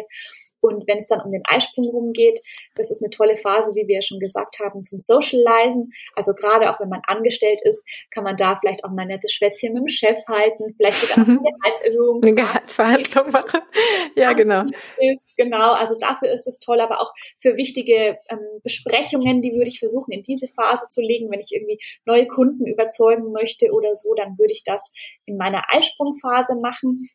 [0.67, 2.41] Und wenn es dann um den Eisprung rumgeht,
[2.75, 5.93] das ist eine tolle Phase, wie wir ja schon gesagt haben, zum Socializen.
[6.15, 9.33] Also gerade auch wenn man angestellt ist, kann man da vielleicht auch mal ein nettes
[9.33, 12.23] Schwätzchen mit dem Chef halten, vielleicht sogar eine Gehaltserhöhung.
[12.23, 13.61] Eine Gehaltsverhandlung machen.
[14.15, 14.63] Ja, genau.
[14.63, 19.69] Ist, genau, also dafür ist es toll, aber auch für wichtige ähm, Besprechungen, die würde
[19.69, 21.31] ich versuchen, in diese Phase zu legen.
[21.31, 24.91] Wenn ich irgendwie neue Kunden überzeugen möchte oder so, dann würde ich das
[25.27, 27.09] in meiner Eisprungphase machen.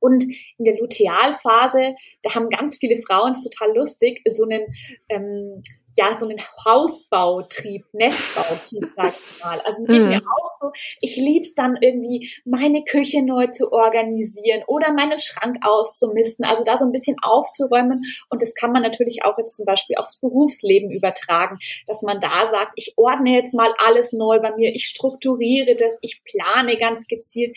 [0.00, 0.24] Und
[0.58, 4.62] in der Lutealphase, da haben ganz viele Frauen, ist total lustig, so einen,
[5.08, 5.62] ähm,
[5.96, 9.60] ja, so einen Hausbautrieb, Nestbautrieb, sag ich mal.
[9.60, 14.92] Also geht mir auch so, ich lieb's dann irgendwie, meine Küche neu zu organisieren oder
[14.92, 18.02] meinen Schrank auszumisten, also da so ein bisschen aufzuräumen.
[18.28, 22.48] Und das kann man natürlich auch jetzt zum Beispiel aufs Berufsleben übertragen, dass man da
[22.50, 27.06] sagt, ich ordne jetzt mal alles neu bei mir, ich strukturiere das, ich plane ganz
[27.06, 27.56] gezielt.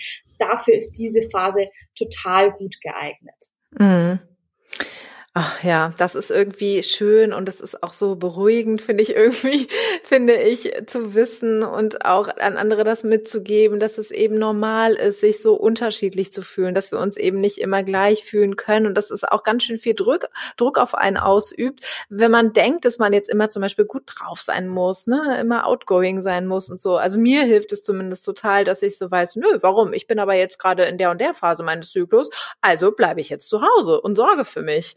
[0.50, 3.50] Dafür ist diese Phase total gut geeignet.
[3.80, 4.20] Mm.
[5.36, 9.68] Ach ja, das ist irgendwie schön und es ist auch so beruhigend, finde ich irgendwie,
[10.04, 15.22] finde ich, zu wissen und auch an andere das mitzugeben, dass es eben normal ist,
[15.22, 18.96] sich so unterschiedlich zu fühlen, dass wir uns eben nicht immer gleich fühlen können und
[18.96, 23.00] dass es auch ganz schön viel Druck, Druck auf einen ausübt, wenn man denkt, dass
[23.00, 26.80] man jetzt immer zum Beispiel gut drauf sein muss, ne, immer outgoing sein muss und
[26.80, 26.98] so.
[26.98, 29.94] Also mir hilft es zumindest total, dass ich so weiß, nö, warum?
[29.94, 32.30] Ich bin aber jetzt gerade in der und der Phase meines Zyklus,
[32.62, 34.96] also bleibe ich jetzt zu Hause und sorge für mich.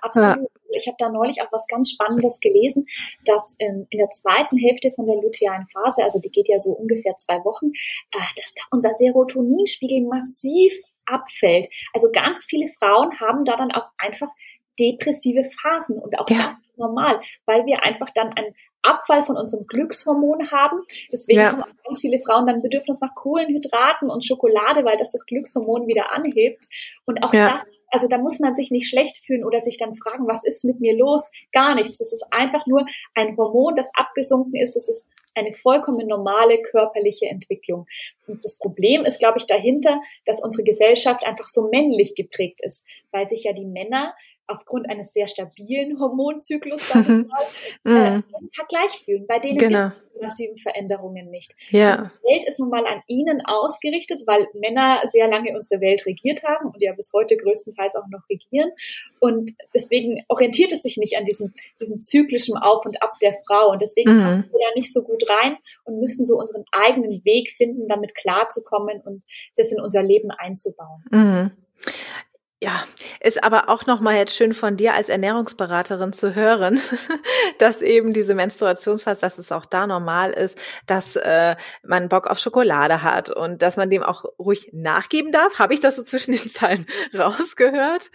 [0.00, 0.36] Absolut.
[0.36, 0.46] Ja.
[0.72, 2.86] Ich habe da neulich auch was ganz Spannendes gelesen,
[3.24, 6.70] dass ähm, in der zweiten Hälfte von der lutealen Phase, also die geht ja so
[6.70, 10.72] ungefähr zwei Wochen, äh, dass da unser Serotoninspiegel massiv
[11.06, 11.68] abfällt.
[11.92, 14.28] Also ganz viele Frauen haben da dann auch einfach
[14.80, 16.46] depressive Phasen und auch ja.
[16.46, 20.80] das ist normal, weil wir einfach dann einen Abfall von unserem Glückshormon haben.
[21.12, 21.52] Deswegen ja.
[21.52, 25.86] haben auch ganz viele Frauen dann Bedürfnis nach Kohlenhydraten und Schokolade, weil das das Glückshormon
[25.86, 26.66] wieder anhebt.
[27.04, 27.52] Und auch ja.
[27.52, 30.64] das, also da muss man sich nicht schlecht fühlen oder sich dann fragen, was ist
[30.64, 31.30] mit mir los?
[31.52, 31.98] Gar nichts.
[31.98, 34.76] Das ist einfach nur ein Hormon, das abgesunken ist.
[34.76, 37.86] Es ist eine vollkommen normale körperliche Entwicklung.
[38.26, 42.84] Und das Problem ist, glaube ich, dahinter, dass unsere Gesellschaft einfach so männlich geprägt ist,
[43.10, 44.14] weil sich ja die Männer
[44.50, 47.08] aufgrund eines sehr stabilen Hormonzyklus, sag ich
[47.84, 48.24] mal, äh, mhm.
[48.52, 49.26] Vergleich fühlen.
[49.26, 49.84] Bei denen genau.
[49.84, 51.54] gibt es massiven Veränderungen nicht.
[51.70, 51.96] Ja.
[51.96, 56.42] die Welt ist nun mal an ihnen ausgerichtet, weil Männer sehr lange unsere Welt regiert
[56.42, 58.70] haben und ja bis heute größtenteils auch noch regieren.
[59.18, 63.70] Und deswegen orientiert es sich nicht an diesem, diesem zyklischen Auf und Ab der Frau.
[63.70, 64.22] Und deswegen mhm.
[64.22, 68.14] passen wir da nicht so gut rein und müssen so unseren eigenen Weg finden, damit
[68.14, 69.24] klarzukommen und
[69.56, 71.04] das in unser Leben einzubauen.
[71.10, 71.50] Mhm.
[72.62, 72.84] Ja,
[73.20, 76.78] ist aber auch nochmal jetzt schön von dir als Ernährungsberaterin zu hören,
[77.58, 82.38] dass eben diese Menstruationsphase, dass es auch da normal ist, dass äh, man Bock auf
[82.38, 85.58] Schokolade hat und dass man dem auch ruhig nachgeben darf.
[85.58, 86.86] Habe ich das so zwischen den Zeilen
[87.18, 88.10] rausgehört?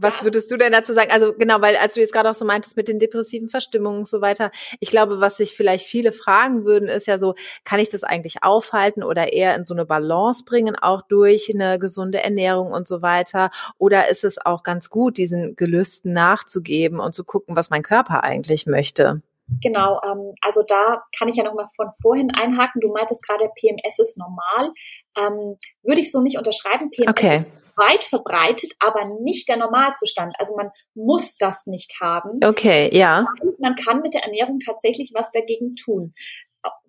[0.00, 1.10] Was würdest du denn dazu sagen?
[1.10, 4.08] Also genau, weil als du jetzt gerade auch so meintest mit den depressiven Verstimmungen und
[4.08, 7.34] so weiter, ich glaube, was sich vielleicht viele fragen würden, ist ja so,
[7.64, 11.78] kann ich das eigentlich aufhalten oder eher in so eine Balance bringen, auch durch eine
[11.78, 13.50] gesunde Ernährung und so weiter?
[13.78, 18.22] Oder ist es auch ganz gut, diesen Gelüsten nachzugeben und zu gucken, was mein Körper
[18.24, 19.22] eigentlich möchte?
[19.62, 22.82] Genau, ähm, also da kann ich ja nochmal von vorhin einhaken.
[22.82, 24.72] Du meintest gerade, PMS ist normal.
[25.16, 26.90] Ähm, würde ich so nicht unterschreiben.
[26.90, 27.44] PMS okay
[27.78, 30.34] weit verbreitet, aber nicht der Normalzustand.
[30.38, 32.40] Also man muss das nicht haben.
[32.44, 33.26] Okay, ja.
[33.58, 36.14] Man kann mit der Ernährung tatsächlich was dagegen tun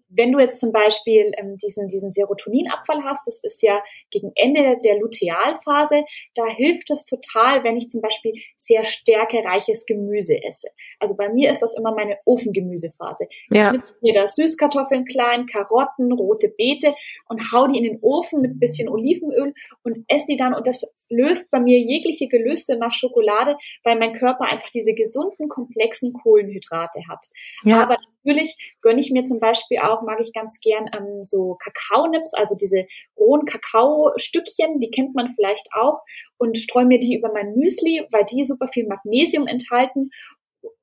[0.09, 4.77] wenn du jetzt zum Beispiel ähm, diesen, diesen Serotoninabfall hast, das ist ja gegen Ende
[4.83, 6.03] der Lutealphase,
[6.35, 8.33] da hilft es total, wenn ich zum Beispiel
[8.69, 10.69] sehr stärkereiches Gemüse esse.
[10.99, 13.27] Also bei mir ist das immer meine Ofengemüsephase.
[13.51, 13.73] Ja.
[13.73, 16.93] Ich mir da Süßkartoffeln klein, Karotten, rote Beete
[17.27, 19.53] und hau die in den Ofen mit bisschen Olivenöl
[19.83, 24.13] und esse die dann und das löst bei mir jegliche Gelüste nach Schokolade, weil mein
[24.13, 27.25] Körper einfach diese gesunden, komplexen Kohlenhydrate hat.
[27.65, 27.81] Ja.
[27.81, 32.33] Aber natürlich gönne ich mir zum Beispiel auch, mag ich ganz gern ähm, so Kakaonips,
[32.33, 32.85] also diese
[33.17, 35.99] rohen Kakaostückchen, die kennt man vielleicht auch,
[36.39, 40.09] und streue mir die über mein Müsli, weil die super viel Magnesium enthalten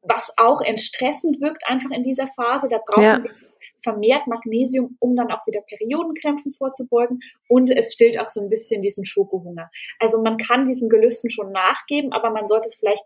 [0.09, 2.69] was auch entstressend wirkt einfach in dieser Phase.
[2.69, 3.23] Da brauchen ja.
[3.23, 3.31] wir
[3.83, 7.21] vermehrt Magnesium, um dann auch wieder Periodenkrämpfen vorzubeugen.
[7.49, 9.71] Und es stillt auch so ein bisschen diesen Schokohunger.
[9.99, 13.05] Also man kann diesen Gelüsten schon nachgeben, aber man sollte es vielleicht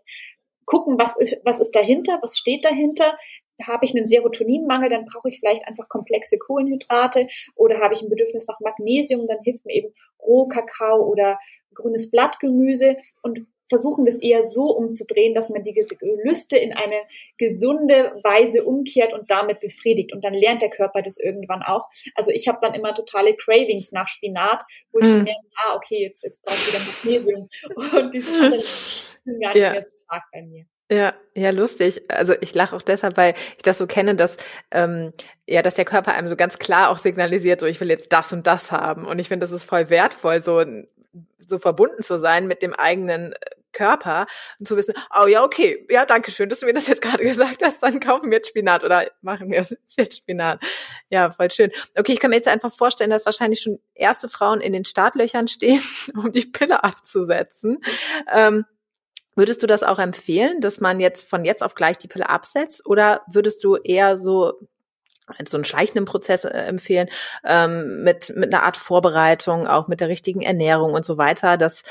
[0.65, 3.17] gucken, was ist, was ist dahinter, was steht dahinter.
[3.67, 8.09] Habe ich einen Serotoninmangel, dann brauche ich vielleicht einfach komplexe Kohlenhydrate oder habe ich ein
[8.09, 11.39] Bedürfnis nach Magnesium, dann hilft mir eben Rohkakao oder
[11.73, 17.01] grünes Blattgemüse und versuchen das eher so umzudrehen, dass man die Gelüste in eine
[17.37, 20.11] gesunde Weise umkehrt und damit befriedigt.
[20.11, 21.87] Und dann lernt der Körper das irgendwann auch.
[22.15, 25.23] Also ich habe dann immer totale Cravings nach Spinat, wo ich mm.
[25.23, 27.47] merke, ah, okay, jetzt, jetzt brauche ich wieder Magnesium.
[28.03, 28.41] Und die sind
[29.41, 29.71] gar nicht ja.
[29.71, 30.65] mehr so stark bei mir.
[30.91, 32.03] Ja, ja, lustig.
[32.09, 34.35] Also ich lache auch deshalb, weil ich das so kenne, dass
[34.71, 35.13] ähm,
[35.47, 38.33] ja, dass der Körper einem so ganz klar auch signalisiert, so ich will jetzt das
[38.33, 39.05] und das haben.
[39.07, 40.61] Und ich finde, das ist voll wertvoll, so
[41.47, 43.37] so verbunden zu sein mit dem eigenen äh,
[43.71, 44.27] Körper
[44.59, 47.23] und zu wissen, oh ja, okay, ja, danke schön, dass du mir das jetzt gerade
[47.23, 49.65] gesagt hast, dann kaufen wir jetzt Spinat oder machen wir
[49.97, 50.61] jetzt Spinat.
[51.09, 51.71] Ja, voll schön.
[51.97, 55.47] Okay, ich kann mir jetzt einfach vorstellen, dass wahrscheinlich schon erste Frauen in den Startlöchern
[55.47, 55.81] stehen,
[56.15, 57.79] um die Pille abzusetzen.
[58.33, 58.65] Ähm,
[59.35, 62.85] Würdest du das auch empfehlen, dass man jetzt von jetzt auf gleich die Pille absetzt?
[62.85, 64.53] Oder würdest du eher so
[65.47, 67.07] so einen schleichenden Prozess äh, empfehlen,
[67.45, 71.83] ähm, mit, mit einer Art Vorbereitung, auch mit der richtigen Ernährung und so weiter, dass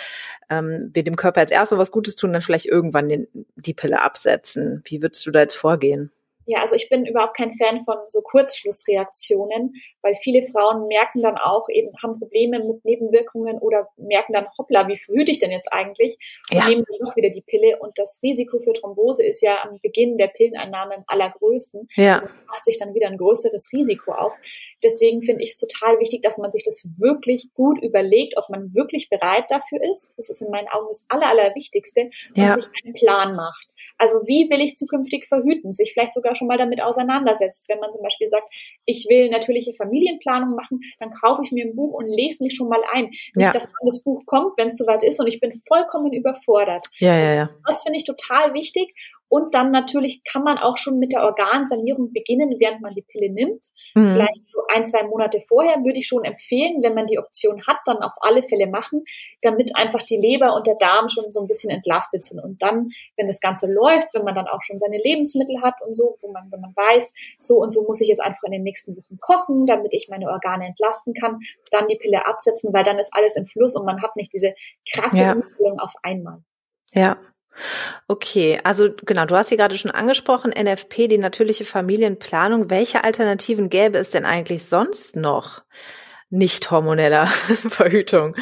[0.50, 4.03] ähm, wir dem Körper jetzt erstmal was Gutes tun, dann vielleicht irgendwann den, die Pille
[4.03, 4.83] absetzen.
[4.85, 6.11] Wie würdest du da jetzt vorgehen?
[6.46, 11.37] Ja, also ich bin überhaupt kein Fan von so Kurzschlussreaktionen, weil viele Frauen merken dann
[11.37, 15.72] auch eben, haben Probleme mit Nebenwirkungen oder merken dann, hoppla, wie verhüte ich denn jetzt
[15.72, 16.18] eigentlich?
[16.50, 16.68] Und ja.
[16.68, 17.79] nehmen dann doch wieder die Pille.
[17.79, 21.88] Und das Risiko für Thrombose ist ja am Beginn der Pilleneinnahme am allergrößten.
[21.94, 22.14] Ja.
[22.14, 24.33] Also macht sich dann wieder ein größeres Risiko auf.
[24.83, 28.74] Deswegen finde ich es total wichtig, dass man sich das wirklich gut überlegt, ob man
[28.74, 30.12] wirklich bereit dafür ist.
[30.16, 32.11] Das ist in meinen Augen das Aller, Allerwichtigste.
[32.35, 32.55] Und ja.
[32.55, 33.68] sich einen Plan macht.
[33.98, 35.72] Also wie will ich zukünftig verhüten?
[35.72, 37.68] Sich vielleicht sogar schon mal damit auseinandersetzt.
[37.68, 38.52] Wenn man zum Beispiel sagt,
[38.84, 42.68] ich will natürliche Familienplanung machen, dann kaufe ich mir ein Buch und lese mich schon
[42.68, 43.06] mal ein.
[43.06, 43.52] Nicht, ja.
[43.52, 46.86] dass dann das Buch kommt, wenn es soweit ist und ich bin vollkommen überfordert.
[46.98, 47.50] Ja, ja, ja.
[47.66, 48.94] Das finde ich total wichtig.
[49.30, 53.32] Und dann natürlich kann man auch schon mit der Organsanierung beginnen, während man die Pille
[53.32, 53.64] nimmt.
[53.94, 54.14] Mhm.
[54.14, 57.78] Vielleicht so ein, zwei Monate vorher würde ich schon empfehlen, wenn man die Option hat,
[57.86, 59.04] dann auf alle Fälle machen,
[59.40, 62.40] damit einfach die Leber und der Darm schon so ein bisschen entlastet sind.
[62.40, 65.96] Und dann, wenn das Ganze läuft, wenn man dann auch schon seine Lebensmittel hat und
[65.96, 68.64] so, wo man, wenn man weiß, so und so muss ich jetzt einfach in den
[68.64, 71.38] nächsten Wochen kochen, damit ich meine Organe entlasten kann,
[71.70, 74.54] dann die Pille absetzen, weil dann ist alles im Fluss und man hat nicht diese
[74.92, 75.36] krasse ja.
[75.78, 76.42] auf einmal.
[76.92, 77.16] Ja,
[78.08, 82.70] Okay, also genau, du hast sie gerade schon angesprochen, NFP, die natürliche Familienplanung.
[82.70, 85.62] Welche Alternativen gäbe es denn eigentlich sonst noch
[86.30, 87.26] nicht hormoneller
[87.68, 88.36] Verhütung?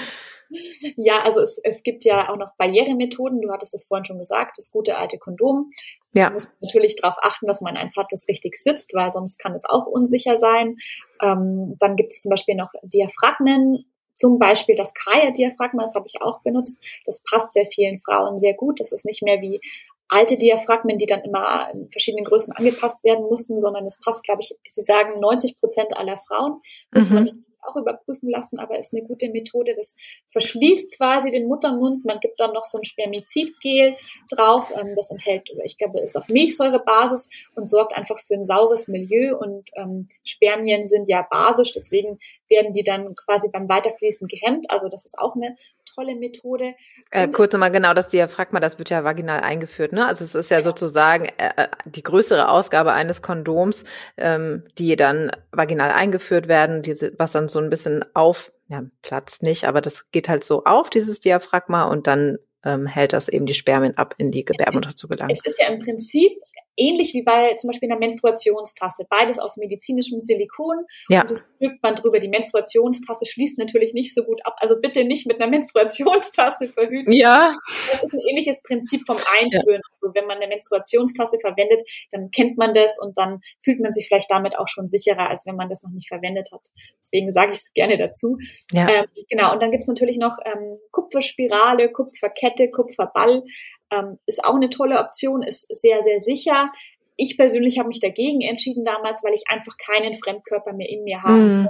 [0.97, 3.43] Ja, also es, es gibt ja auch noch Barrieremethoden.
[3.43, 5.71] Du hattest es vorhin schon gesagt, das gute alte Kondom.
[6.15, 6.25] Ja.
[6.25, 9.55] Man muss natürlich darauf achten, dass man eins hat, das richtig sitzt, weil sonst kann
[9.55, 10.77] es auch unsicher sein.
[11.21, 13.85] Ähm, dann gibt es zum Beispiel noch Diaphragmen,
[14.19, 16.83] zum Beispiel das Kaya-Diaphragma, das habe ich auch benutzt.
[17.07, 18.81] Das passt sehr vielen Frauen sehr gut.
[18.81, 19.61] Das ist nicht mehr wie
[20.09, 24.43] alte Diaphragmen, die dann immer in verschiedenen Größen angepasst werden mussten, sondern es passt, glaube
[24.43, 26.61] ich, Sie sagen 90 Prozent aller Frauen.
[26.93, 27.15] Muss mhm.
[27.15, 29.75] man auch überprüfen lassen, aber ist eine gute Methode.
[29.77, 29.97] Das
[30.29, 32.05] verschließt quasi den Muttermund.
[32.05, 33.97] Man gibt dann noch so ein Spermizidgel
[34.31, 34.73] drauf.
[34.75, 39.37] Ähm, das enthält, ich glaube, ist auf Milchsäurebasis und sorgt einfach für ein saures Milieu.
[39.37, 42.19] Und ähm, Spermien sind ja basisch, deswegen
[42.49, 44.71] werden die dann quasi beim Weiterfließen gehemmt.
[44.71, 45.57] Also das ist auch eine
[45.99, 46.75] tolle Methode.
[47.11, 50.07] Äh, kurz nochmal genau, das Diaphragma, das wird ja vaginal eingeführt, ne?
[50.07, 50.63] Also es ist ja, ja.
[50.63, 53.85] sozusagen äh, äh, die größere Ausgabe eines Kondoms,
[54.17, 59.43] ähm, die dann vaginal eingeführt werden, diese, was dann so ein bisschen auf, ja, platzt
[59.43, 63.47] nicht, aber das geht halt so auf, dieses Diaphragma, und dann ähm, hält das eben
[63.47, 65.33] die Spermien ab, in die Gebärmutter zu gelangen.
[65.33, 66.33] Es ist ja im Prinzip
[66.79, 69.07] ähnlich wie bei zum Beispiel einer Menstruationstasse.
[69.11, 70.85] Beides aus medizinischem Silikon.
[71.09, 71.23] Ja.
[71.23, 72.21] Und das drückt man drüber.
[72.21, 74.57] Die Menstruationstasse schließt natürlich nicht so gut ab.
[74.59, 77.13] Also bitte nicht mit einer Menstruationstasse verhüten.
[77.13, 77.53] Ja.
[77.93, 79.81] Das ist ein ähnliches Prinzip vom Einführen.
[79.83, 79.99] Ja.
[80.01, 84.07] Also wenn man eine Menstruationstasse verwendet, dann kennt man das und dann fühlt man sich
[84.07, 86.67] vielleicht damit auch schon sicherer, als wenn man das noch nicht verwendet hat.
[87.01, 88.37] Deswegen sage ich es gerne dazu.
[88.73, 88.89] Ja.
[88.89, 89.53] Ähm, genau.
[89.53, 93.43] Und dann gibt es natürlich noch ähm, Kupferspirale, Kupferkette, Kupferball.
[93.91, 96.73] Ähm, ist auch eine tolle Option, ist sehr, sehr sicher.
[97.17, 101.23] Ich persönlich habe mich dagegen entschieden damals, weil ich einfach keinen Fremdkörper mehr in mir
[101.23, 101.69] haben mhm.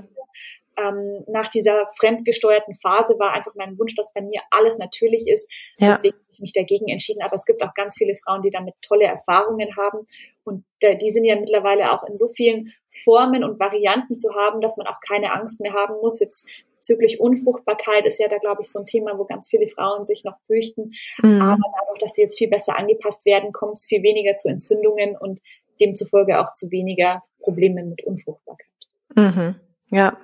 [0.79, 5.51] Ähm, nach dieser fremdgesteuerten Phase war einfach mein Wunsch, dass bei mir alles natürlich ist.
[5.79, 5.91] Ja.
[5.91, 7.23] Deswegen habe ich mich dagegen entschieden.
[7.23, 10.07] Aber es gibt auch ganz viele Frauen, die damit tolle Erfahrungen haben.
[10.45, 14.61] Und äh, die sind ja mittlerweile auch in so vielen Formen und Varianten zu haben,
[14.61, 16.49] dass man auch keine Angst mehr haben muss, jetzt
[16.89, 20.25] bezüglich Unfruchtbarkeit ist ja da, glaube ich, so ein Thema, wo ganz viele Frauen sich
[20.25, 20.93] noch fürchten.
[21.23, 21.41] Mhm.
[21.41, 25.17] Aber dadurch, dass die jetzt viel besser angepasst werden, kommt es viel weniger zu Entzündungen
[25.17, 25.41] und
[25.81, 28.67] demzufolge auch zu weniger Problemen mit Unfruchtbarkeit.
[29.15, 29.57] Mhm.
[29.91, 30.17] Ja.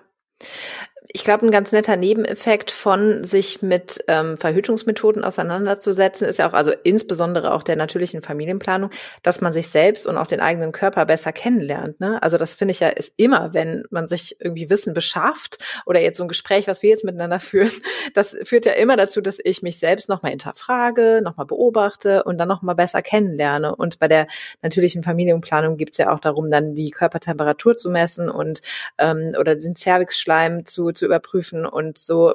[1.09, 6.55] Ich glaube, ein ganz netter Nebeneffekt von sich mit ähm, Verhütungsmethoden auseinanderzusetzen, ist ja auch,
[6.55, 8.89] also insbesondere auch der natürlichen Familienplanung,
[9.23, 12.01] dass man sich selbst und auch den eigenen Körper besser kennenlernt.
[12.01, 12.23] Ne?
[12.23, 16.17] Also das finde ich ja ist immer, wenn man sich irgendwie Wissen beschafft oder jetzt
[16.17, 17.73] so ein Gespräch, was wir jetzt miteinander führen,
[18.15, 22.49] das führt ja immer dazu, dass ich mich selbst nochmal hinterfrage, nochmal beobachte und dann
[22.49, 23.77] nochmal besser kennenlerne.
[23.77, 24.27] Und bei der
[24.63, 28.63] natürlichen Familienplanung geht es ja auch darum, dann die Körpertemperatur zu messen und
[28.97, 32.35] ähm, oder den Cervixschleim zu zu überprüfen und so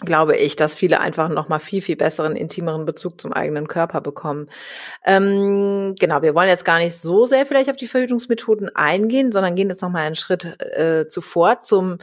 [0.00, 4.00] glaube ich, dass viele einfach noch mal viel, viel besseren, intimeren Bezug zum eigenen Körper
[4.00, 4.48] bekommen.
[5.04, 9.56] Ähm, genau, wir wollen jetzt gar nicht so sehr vielleicht auf die Verhütungsmethoden eingehen, sondern
[9.56, 11.98] gehen jetzt noch mal einen Schritt äh, zuvor zum,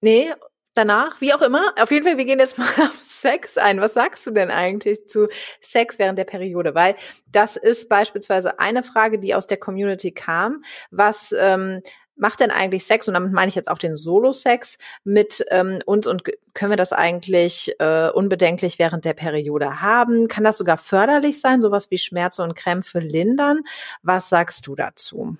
[0.00, 0.28] nee,
[0.74, 1.72] danach, wie auch immer.
[1.80, 3.80] Auf jeden Fall, wir gehen jetzt mal auf Sex ein.
[3.80, 5.28] Was sagst du denn eigentlich zu
[5.60, 6.74] Sex während der Periode?
[6.74, 6.96] Weil
[7.30, 11.80] das ist beispielsweise eine Frage, die aus der Community kam, was ähm,
[12.16, 16.06] macht denn eigentlich Sex, und damit meine ich jetzt auch den Solo-Sex, mit ähm, uns
[16.06, 16.22] und
[16.54, 20.28] können wir das eigentlich äh, unbedenklich während der Periode haben?
[20.28, 23.60] Kann das sogar förderlich sein, sowas wie Schmerzen und Krämpfe lindern?
[24.02, 25.36] Was sagst du dazu?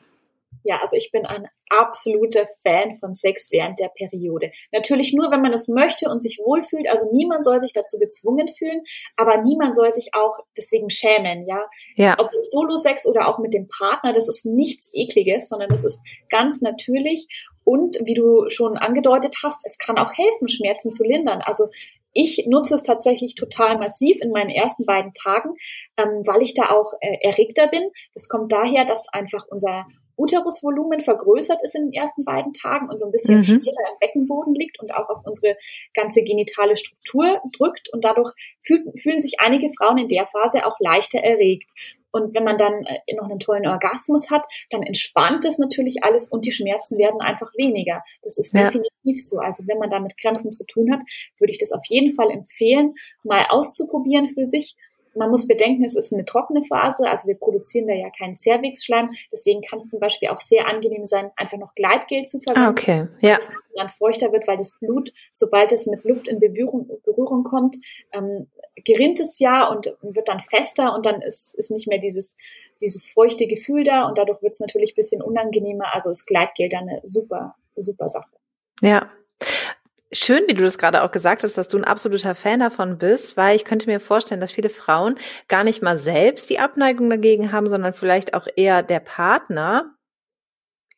[0.65, 4.51] Ja, also ich bin ein absoluter Fan von Sex während der Periode.
[4.73, 6.89] Natürlich nur, wenn man es möchte und sich wohlfühlt.
[6.89, 8.83] Also niemand soll sich dazu gezwungen fühlen,
[9.17, 11.67] aber niemand soll sich auch deswegen schämen, ja.
[11.97, 12.17] ja.
[12.19, 16.01] Ob jetzt Solo-Sex oder auch mit dem Partner, das ist nichts Ekliges, sondern das ist
[16.31, 17.29] ganz natürlich.
[17.65, 21.41] Und wie du schon angedeutet hast, es kann auch helfen, Schmerzen zu lindern.
[21.43, 21.69] Also
[22.15, 25.51] ich nutze es tatsächlich total massiv in meinen ersten beiden Tagen,
[25.97, 27.91] ähm, weil ich da auch äh, erregter bin.
[28.15, 29.85] Das kommt daher, dass einfach unser
[30.17, 33.45] Uterusvolumen vergrößert ist in den ersten beiden Tagen und so ein bisschen mhm.
[33.45, 35.57] schwerer im Beckenboden liegt und auch auf unsere
[35.95, 37.93] ganze genitale Struktur drückt.
[37.93, 41.71] Und dadurch fühlen, fühlen sich einige Frauen in der Phase auch leichter erregt.
[42.15, 46.29] Und wenn man dann äh, noch einen tollen Orgasmus hat, dann entspannt das natürlich alles
[46.29, 48.05] und die Schmerzen werden einfach weniger.
[48.23, 48.71] Das ist ja.
[48.71, 49.39] definitiv so.
[49.39, 51.01] Also wenn man da mit Krämpfen zu tun hat,
[51.41, 52.95] würde ich das auf jeden Fall empfehlen,
[53.25, 54.77] mal auszuprobieren für sich
[55.17, 59.11] man muss bedenken, es ist eine trockene Phase, also wir produzieren da ja keinen Cervixschleim.
[59.33, 62.67] Deswegen kann es zum Beispiel auch sehr angenehm sein, einfach noch Gleitgel zu verwenden.
[62.67, 63.37] Ah, okay, ja.
[63.37, 67.45] Dass es dann feuchter wird, weil das Blut, sobald es mit Luft in Berührung, Berührung
[67.45, 67.77] kommt,
[68.13, 68.49] ähm,
[68.85, 72.37] gerinnt es ja und wird dann fester und dann ist, ist nicht mehr dieses,
[72.81, 75.95] dieses feuchte Gefühl da und dadurch wird es natürlich ein bisschen unangenehmer.
[75.95, 78.31] Also ist Gleitgel dann eine super, super Sache.
[78.81, 79.11] Ja.
[80.17, 83.37] Schön, wie du das gerade auch gesagt hast, dass du ein absoluter Fan davon bist,
[83.37, 87.51] weil ich könnte mir vorstellen, dass viele Frauen gar nicht mal selbst die Abneigung dagegen
[87.51, 89.93] haben, sondern vielleicht auch eher der Partner.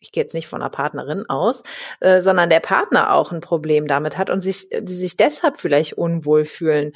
[0.01, 1.63] Ich gehe jetzt nicht von einer Partnerin aus,
[2.01, 5.95] äh, sondern der Partner auch ein Problem damit hat und sich, die sich deshalb vielleicht
[5.95, 6.93] unwohl fühlen.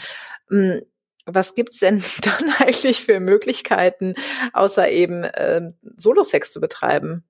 [0.50, 0.82] Hm,
[1.24, 4.14] was gibt's denn dann eigentlich für Möglichkeiten,
[4.52, 7.24] außer eben äh, Solo-Sex zu betreiben?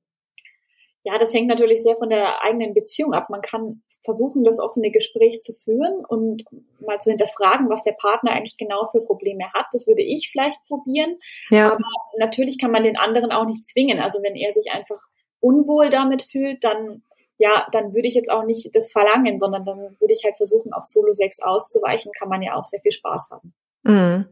[1.05, 3.31] Ja, das hängt natürlich sehr von der eigenen Beziehung ab.
[3.31, 6.45] Man kann versuchen, das offene Gespräch zu führen und
[6.81, 9.67] mal zu hinterfragen, was der Partner eigentlich genau für Probleme hat.
[9.73, 11.19] Das würde ich vielleicht probieren.
[11.51, 11.73] Ja.
[11.73, 11.85] Aber
[12.19, 14.01] natürlich kann man den anderen auch nicht zwingen.
[14.01, 15.01] Also wenn er sich einfach
[15.41, 17.03] unwohl damit fühlt, dann
[17.41, 20.75] ja, dann würde ich jetzt auch nicht das verlangen, sondern dann würde ich halt versuchen,
[20.75, 22.13] auf Solo-Sex auszuweichen.
[22.13, 23.55] Kann man ja auch sehr viel Spaß haben.
[23.83, 24.29] Mhm.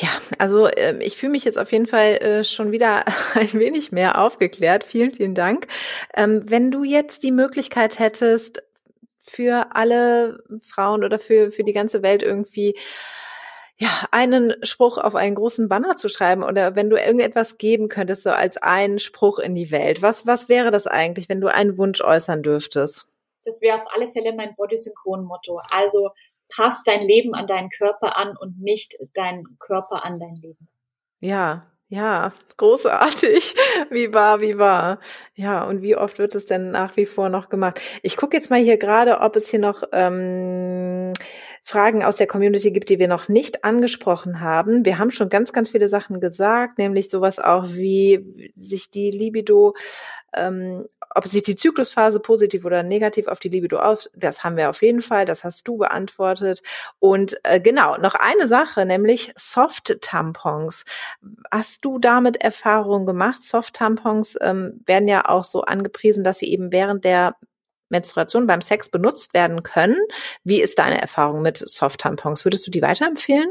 [0.00, 3.04] Ja, also äh, ich fühle mich jetzt auf jeden Fall äh, schon wieder
[3.34, 4.84] ein wenig mehr aufgeklärt.
[4.84, 5.68] Vielen, vielen Dank.
[6.14, 8.62] Ähm, wenn du jetzt die Möglichkeit hättest,
[9.28, 12.76] für alle Frauen oder für, für die ganze Welt irgendwie
[13.78, 18.22] ja, einen Spruch auf einen großen Banner zu schreiben oder wenn du irgendetwas geben könntest,
[18.22, 20.00] so als einen Spruch in die Welt.
[20.00, 23.08] Was, was wäre das eigentlich, wenn du einen Wunsch äußern dürftest?
[23.44, 25.60] Das wäre auf alle Fälle mein Bodysynchron-Motto.
[25.70, 26.10] Also
[26.54, 30.68] pass dein Leben an deinen Körper an und nicht deinen Körper an dein Leben.
[31.20, 33.54] Ja, ja, großartig.
[33.90, 34.98] Wie war, wie war.
[35.34, 37.80] Ja, und wie oft wird es denn nach wie vor noch gemacht?
[38.02, 41.12] Ich gucke jetzt mal hier gerade, ob es hier noch ähm,
[41.68, 44.84] Fragen aus der Community gibt, die wir noch nicht angesprochen haben.
[44.84, 49.74] Wir haben schon ganz, ganz viele Sachen gesagt, nämlich sowas auch wie sich die Libido
[50.36, 54.68] ähm, ob sich die Zyklusphase positiv oder negativ auf die Libido aus, das haben wir
[54.68, 56.62] auf jeden Fall, das hast du beantwortet.
[56.98, 60.84] Und äh, genau, noch eine Sache, nämlich Soft-Tampons.
[61.50, 63.42] Hast du damit Erfahrung gemacht?
[63.42, 67.36] Soft-Tampons ähm, werden ja auch so angepriesen, dass sie eben während der
[67.88, 69.98] Menstruation beim Sex benutzt werden können.
[70.44, 72.44] Wie ist deine Erfahrung mit Soft-Tampons?
[72.44, 73.50] Würdest du die weiterempfehlen?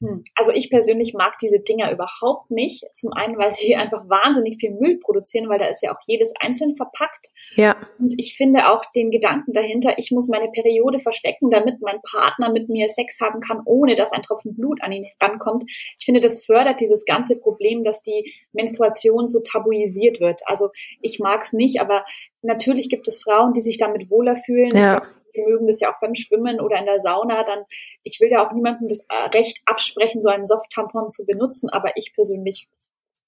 [0.00, 0.24] Hm.
[0.34, 2.84] Also ich persönlich mag diese Dinger überhaupt nicht.
[2.92, 6.34] Zum einen, weil sie einfach wahnsinnig viel Müll produzieren, weil da ist ja auch jedes
[6.38, 7.28] einzeln verpackt.
[7.54, 7.76] Ja.
[7.98, 12.52] Und ich finde auch den Gedanken dahinter, ich muss meine Periode verstecken, damit mein Partner
[12.52, 15.64] mit mir Sex haben kann, ohne dass ein Tropfen Blut an ihn rankommt.
[15.98, 20.42] Ich finde, das fördert dieses ganze Problem, dass die Menstruation so tabuisiert wird.
[20.44, 20.68] Also
[21.00, 22.04] ich mag es nicht, aber
[22.42, 24.70] natürlich gibt es Frauen, die sich damit wohler fühlen.
[24.74, 25.02] Ja
[25.36, 27.64] die mögen das ja auch beim Schwimmen oder in der Sauna, dann,
[28.02, 31.96] ich will ja auch niemandem das äh, Recht absprechen, so einen Soft-Tampon zu benutzen, aber
[31.96, 32.68] ich persönlich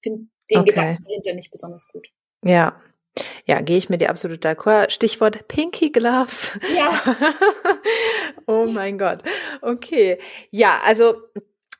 [0.01, 0.69] finde den okay.
[0.69, 2.07] Gedanken dahinter nicht besonders gut.
[2.43, 2.81] Ja,
[3.45, 4.91] ja, gehe ich mit dir absolut d'accord.
[4.91, 6.57] Stichwort Pinky Gloves.
[6.75, 7.15] Ja.
[8.47, 9.23] oh mein Gott.
[9.61, 10.19] Okay.
[10.51, 11.15] Ja, also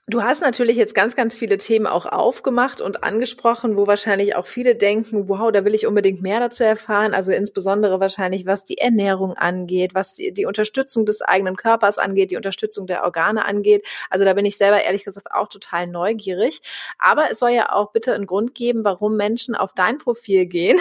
[0.10, 4.48] Du hast natürlich jetzt ganz, ganz viele Themen auch aufgemacht und angesprochen, wo wahrscheinlich auch
[4.48, 7.14] viele denken, wow, da will ich unbedingt mehr dazu erfahren.
[7.14, 12.32] Also insbesondere wahrscheinlich, was die Ernährung angeht, was die, die Unterstützung des eigenen Körpers angeht,
[12.32, 13.86] die Unterstützung der Organe angeht.
[14.10, 16.64] Also da bin ich selber ehrlich gesagt auch total neugierig.
[16.98, 20.80] Aber es soll ja auch bitte einen Grund geben, warum Menschen auf dein Profil gehen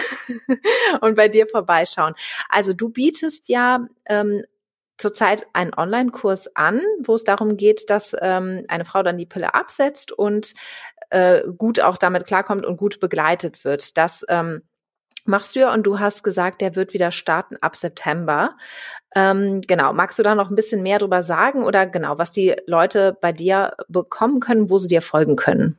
[1.01, 2.15] und bei dir vorbeischauen.
[2.49, 4.41] Also du bietest ja ähm,
[4.99, 9.53] zurzeit einen Online-Kurs an, wo es darum geht, dass ähm, eine Frau dann die Pille
[9.55, 10.53] absetzt und
[11.09, 13.97] äh, gut auch damit klarkommt und gut begleitet wird.
[13.97, 14.61] Das ähm,
[15.25, 18.57] machst du ja und du hast gesagt, der wird wieder starten ab September.
[19.15, 22.55] Ähm, genau, magst du da noch ein bisschen mehr drüber sagen oder genau, was die
[22.67, 25.77] Leute bei dir bekommen können, wo sie dir folgen können?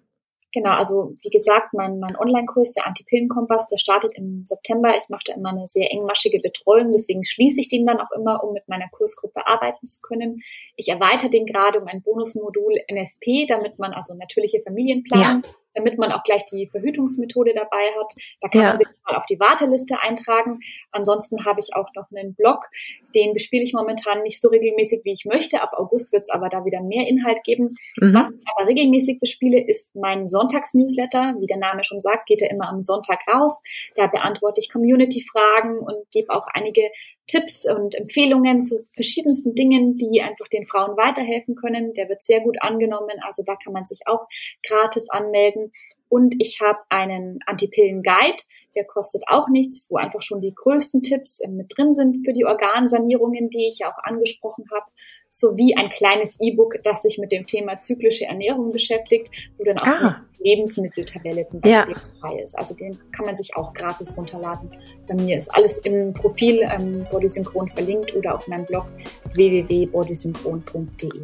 [0.53, 4.97] Genau, also wie gesagt, mein, mein Online-Kurs, der Anti-Pillen-Kompass, der startet im September.
[4.97, 8.43] Ich mache da immer eine sehr engmaschige Betreuung, deswegen schließe ich den dann auch immer,
[8.43, 10.43] um mit meiner Kursgruppe arbeiten zu können.
[10.77, 15.99] Ich erweitere den gerade um ein Bonusmodul NFP, damit man also natürliche Familienplanung ja damit
[15.99, 18.13] man auch gleich die Verhütungsmethode dabei hat.
[18.41, 18.69] Da kann ja.
[18.71, 20.61] man sich mal auf die Warteliste eintragen.
[20.93, 22.69] Ansonsten habe ich auch noch einen Blog,
[23.15, 25.63] den bespiele ich momentan nicht so regelmäßig, wie ich möchte.
[25.63, 27.77] Ab August wird es aber da wieder mehr Inhalt geben.
[27.97, 28.15] Mhm.
[28.15, 31.35] Was ich aber regelmäßig bespiele, ist mein Sonntagsnewsletter.
[31.41, 33.61] Wie der Name schon sagt, geht er immer am Sonntag raus.
[33.95, 36.83] Da beantworte ich Community-Fragen und gebe auch einige
[37.27, 41.93] Tipps und Empfehlungen zu verschiedensten Dingen, die einfach den Frauen weiterhelfen können.
[41.95, 43.21] Der wird sehr gut angenommen.
[43.23, 44.27] Also da kann man sich auch
[44.67, 45.60] gratis anmelden.
[46.09, 48.43] Und ich habe einen Antipillen-Guide,
[48.75, 52.45] der kostet auch nichts, wo einfach schon die größten Tipps mit drin sind für die
[52.45, 54.87] Organsanierungen, die ich ja auch angesprochen habe,
[55.31, 59.87] sowie ein kleines E-Book, das sich mit dem Thema zyklische Ernährung beschäftigt, wo dann auch
[59.87, 59.93] ah.
[59.95, 62.03] so eine Lebensmitteltabelle zum Beispiel ja.
[62.21, 62.59] dabei ist.
[62.59, 64.69] Also den kann man sich auch gratis runterladen.
[65.07, 68.87] Bei mir ist alles im Profil ähm, Bodysynchron verlinkt oder auf meinem Blog
[69.35, 71.21] www.bodysynchron.de.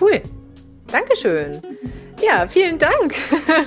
[0.00, 0.22] Cool.
[0.90, 1.60] Dankeschön.
[2.22, 3.14] Ja, vielen Dank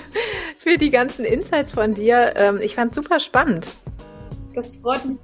[0.58, 2.34] für die ganzen Insights von dir.
[2.36, 3.74] Ähm, ich fand super spannend.
[4.54, 5.18] Das freut mich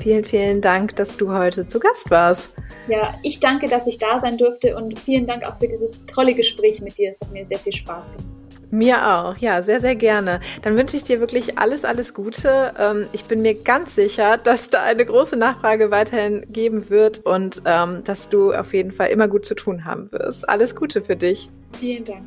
[0.00, 2.52] Vielen, vielen Dank, dass du heute zu Gast warst.
[2.88, 6.34] Ja, ich danke, dass ich da sein durfte und vielen Dank auch für dieses tolle
[6.34, 7.10] Gespräch mit dir.
[7.10, 8.33] Es hat mir sehr viel Spaß gemacht.
[8.74, 10.40] Mir auch, ja, sehr, sehr gerne.
[10.62, 12.74] Dann wünsche ich dir wirklich alles, alles Gute.
[12.76, 17.62] Ähm, ich bin mir ganz sicher, dass da eine große Nachfrage weiterhin geben wird und
[17.66, 20.48] ähm, dass du auf jeden Fall immer gut zu tun haben wirst.
[20.48, 21.50] Alles Gute für dich.
[21.78, 22.24] Vielen Dank.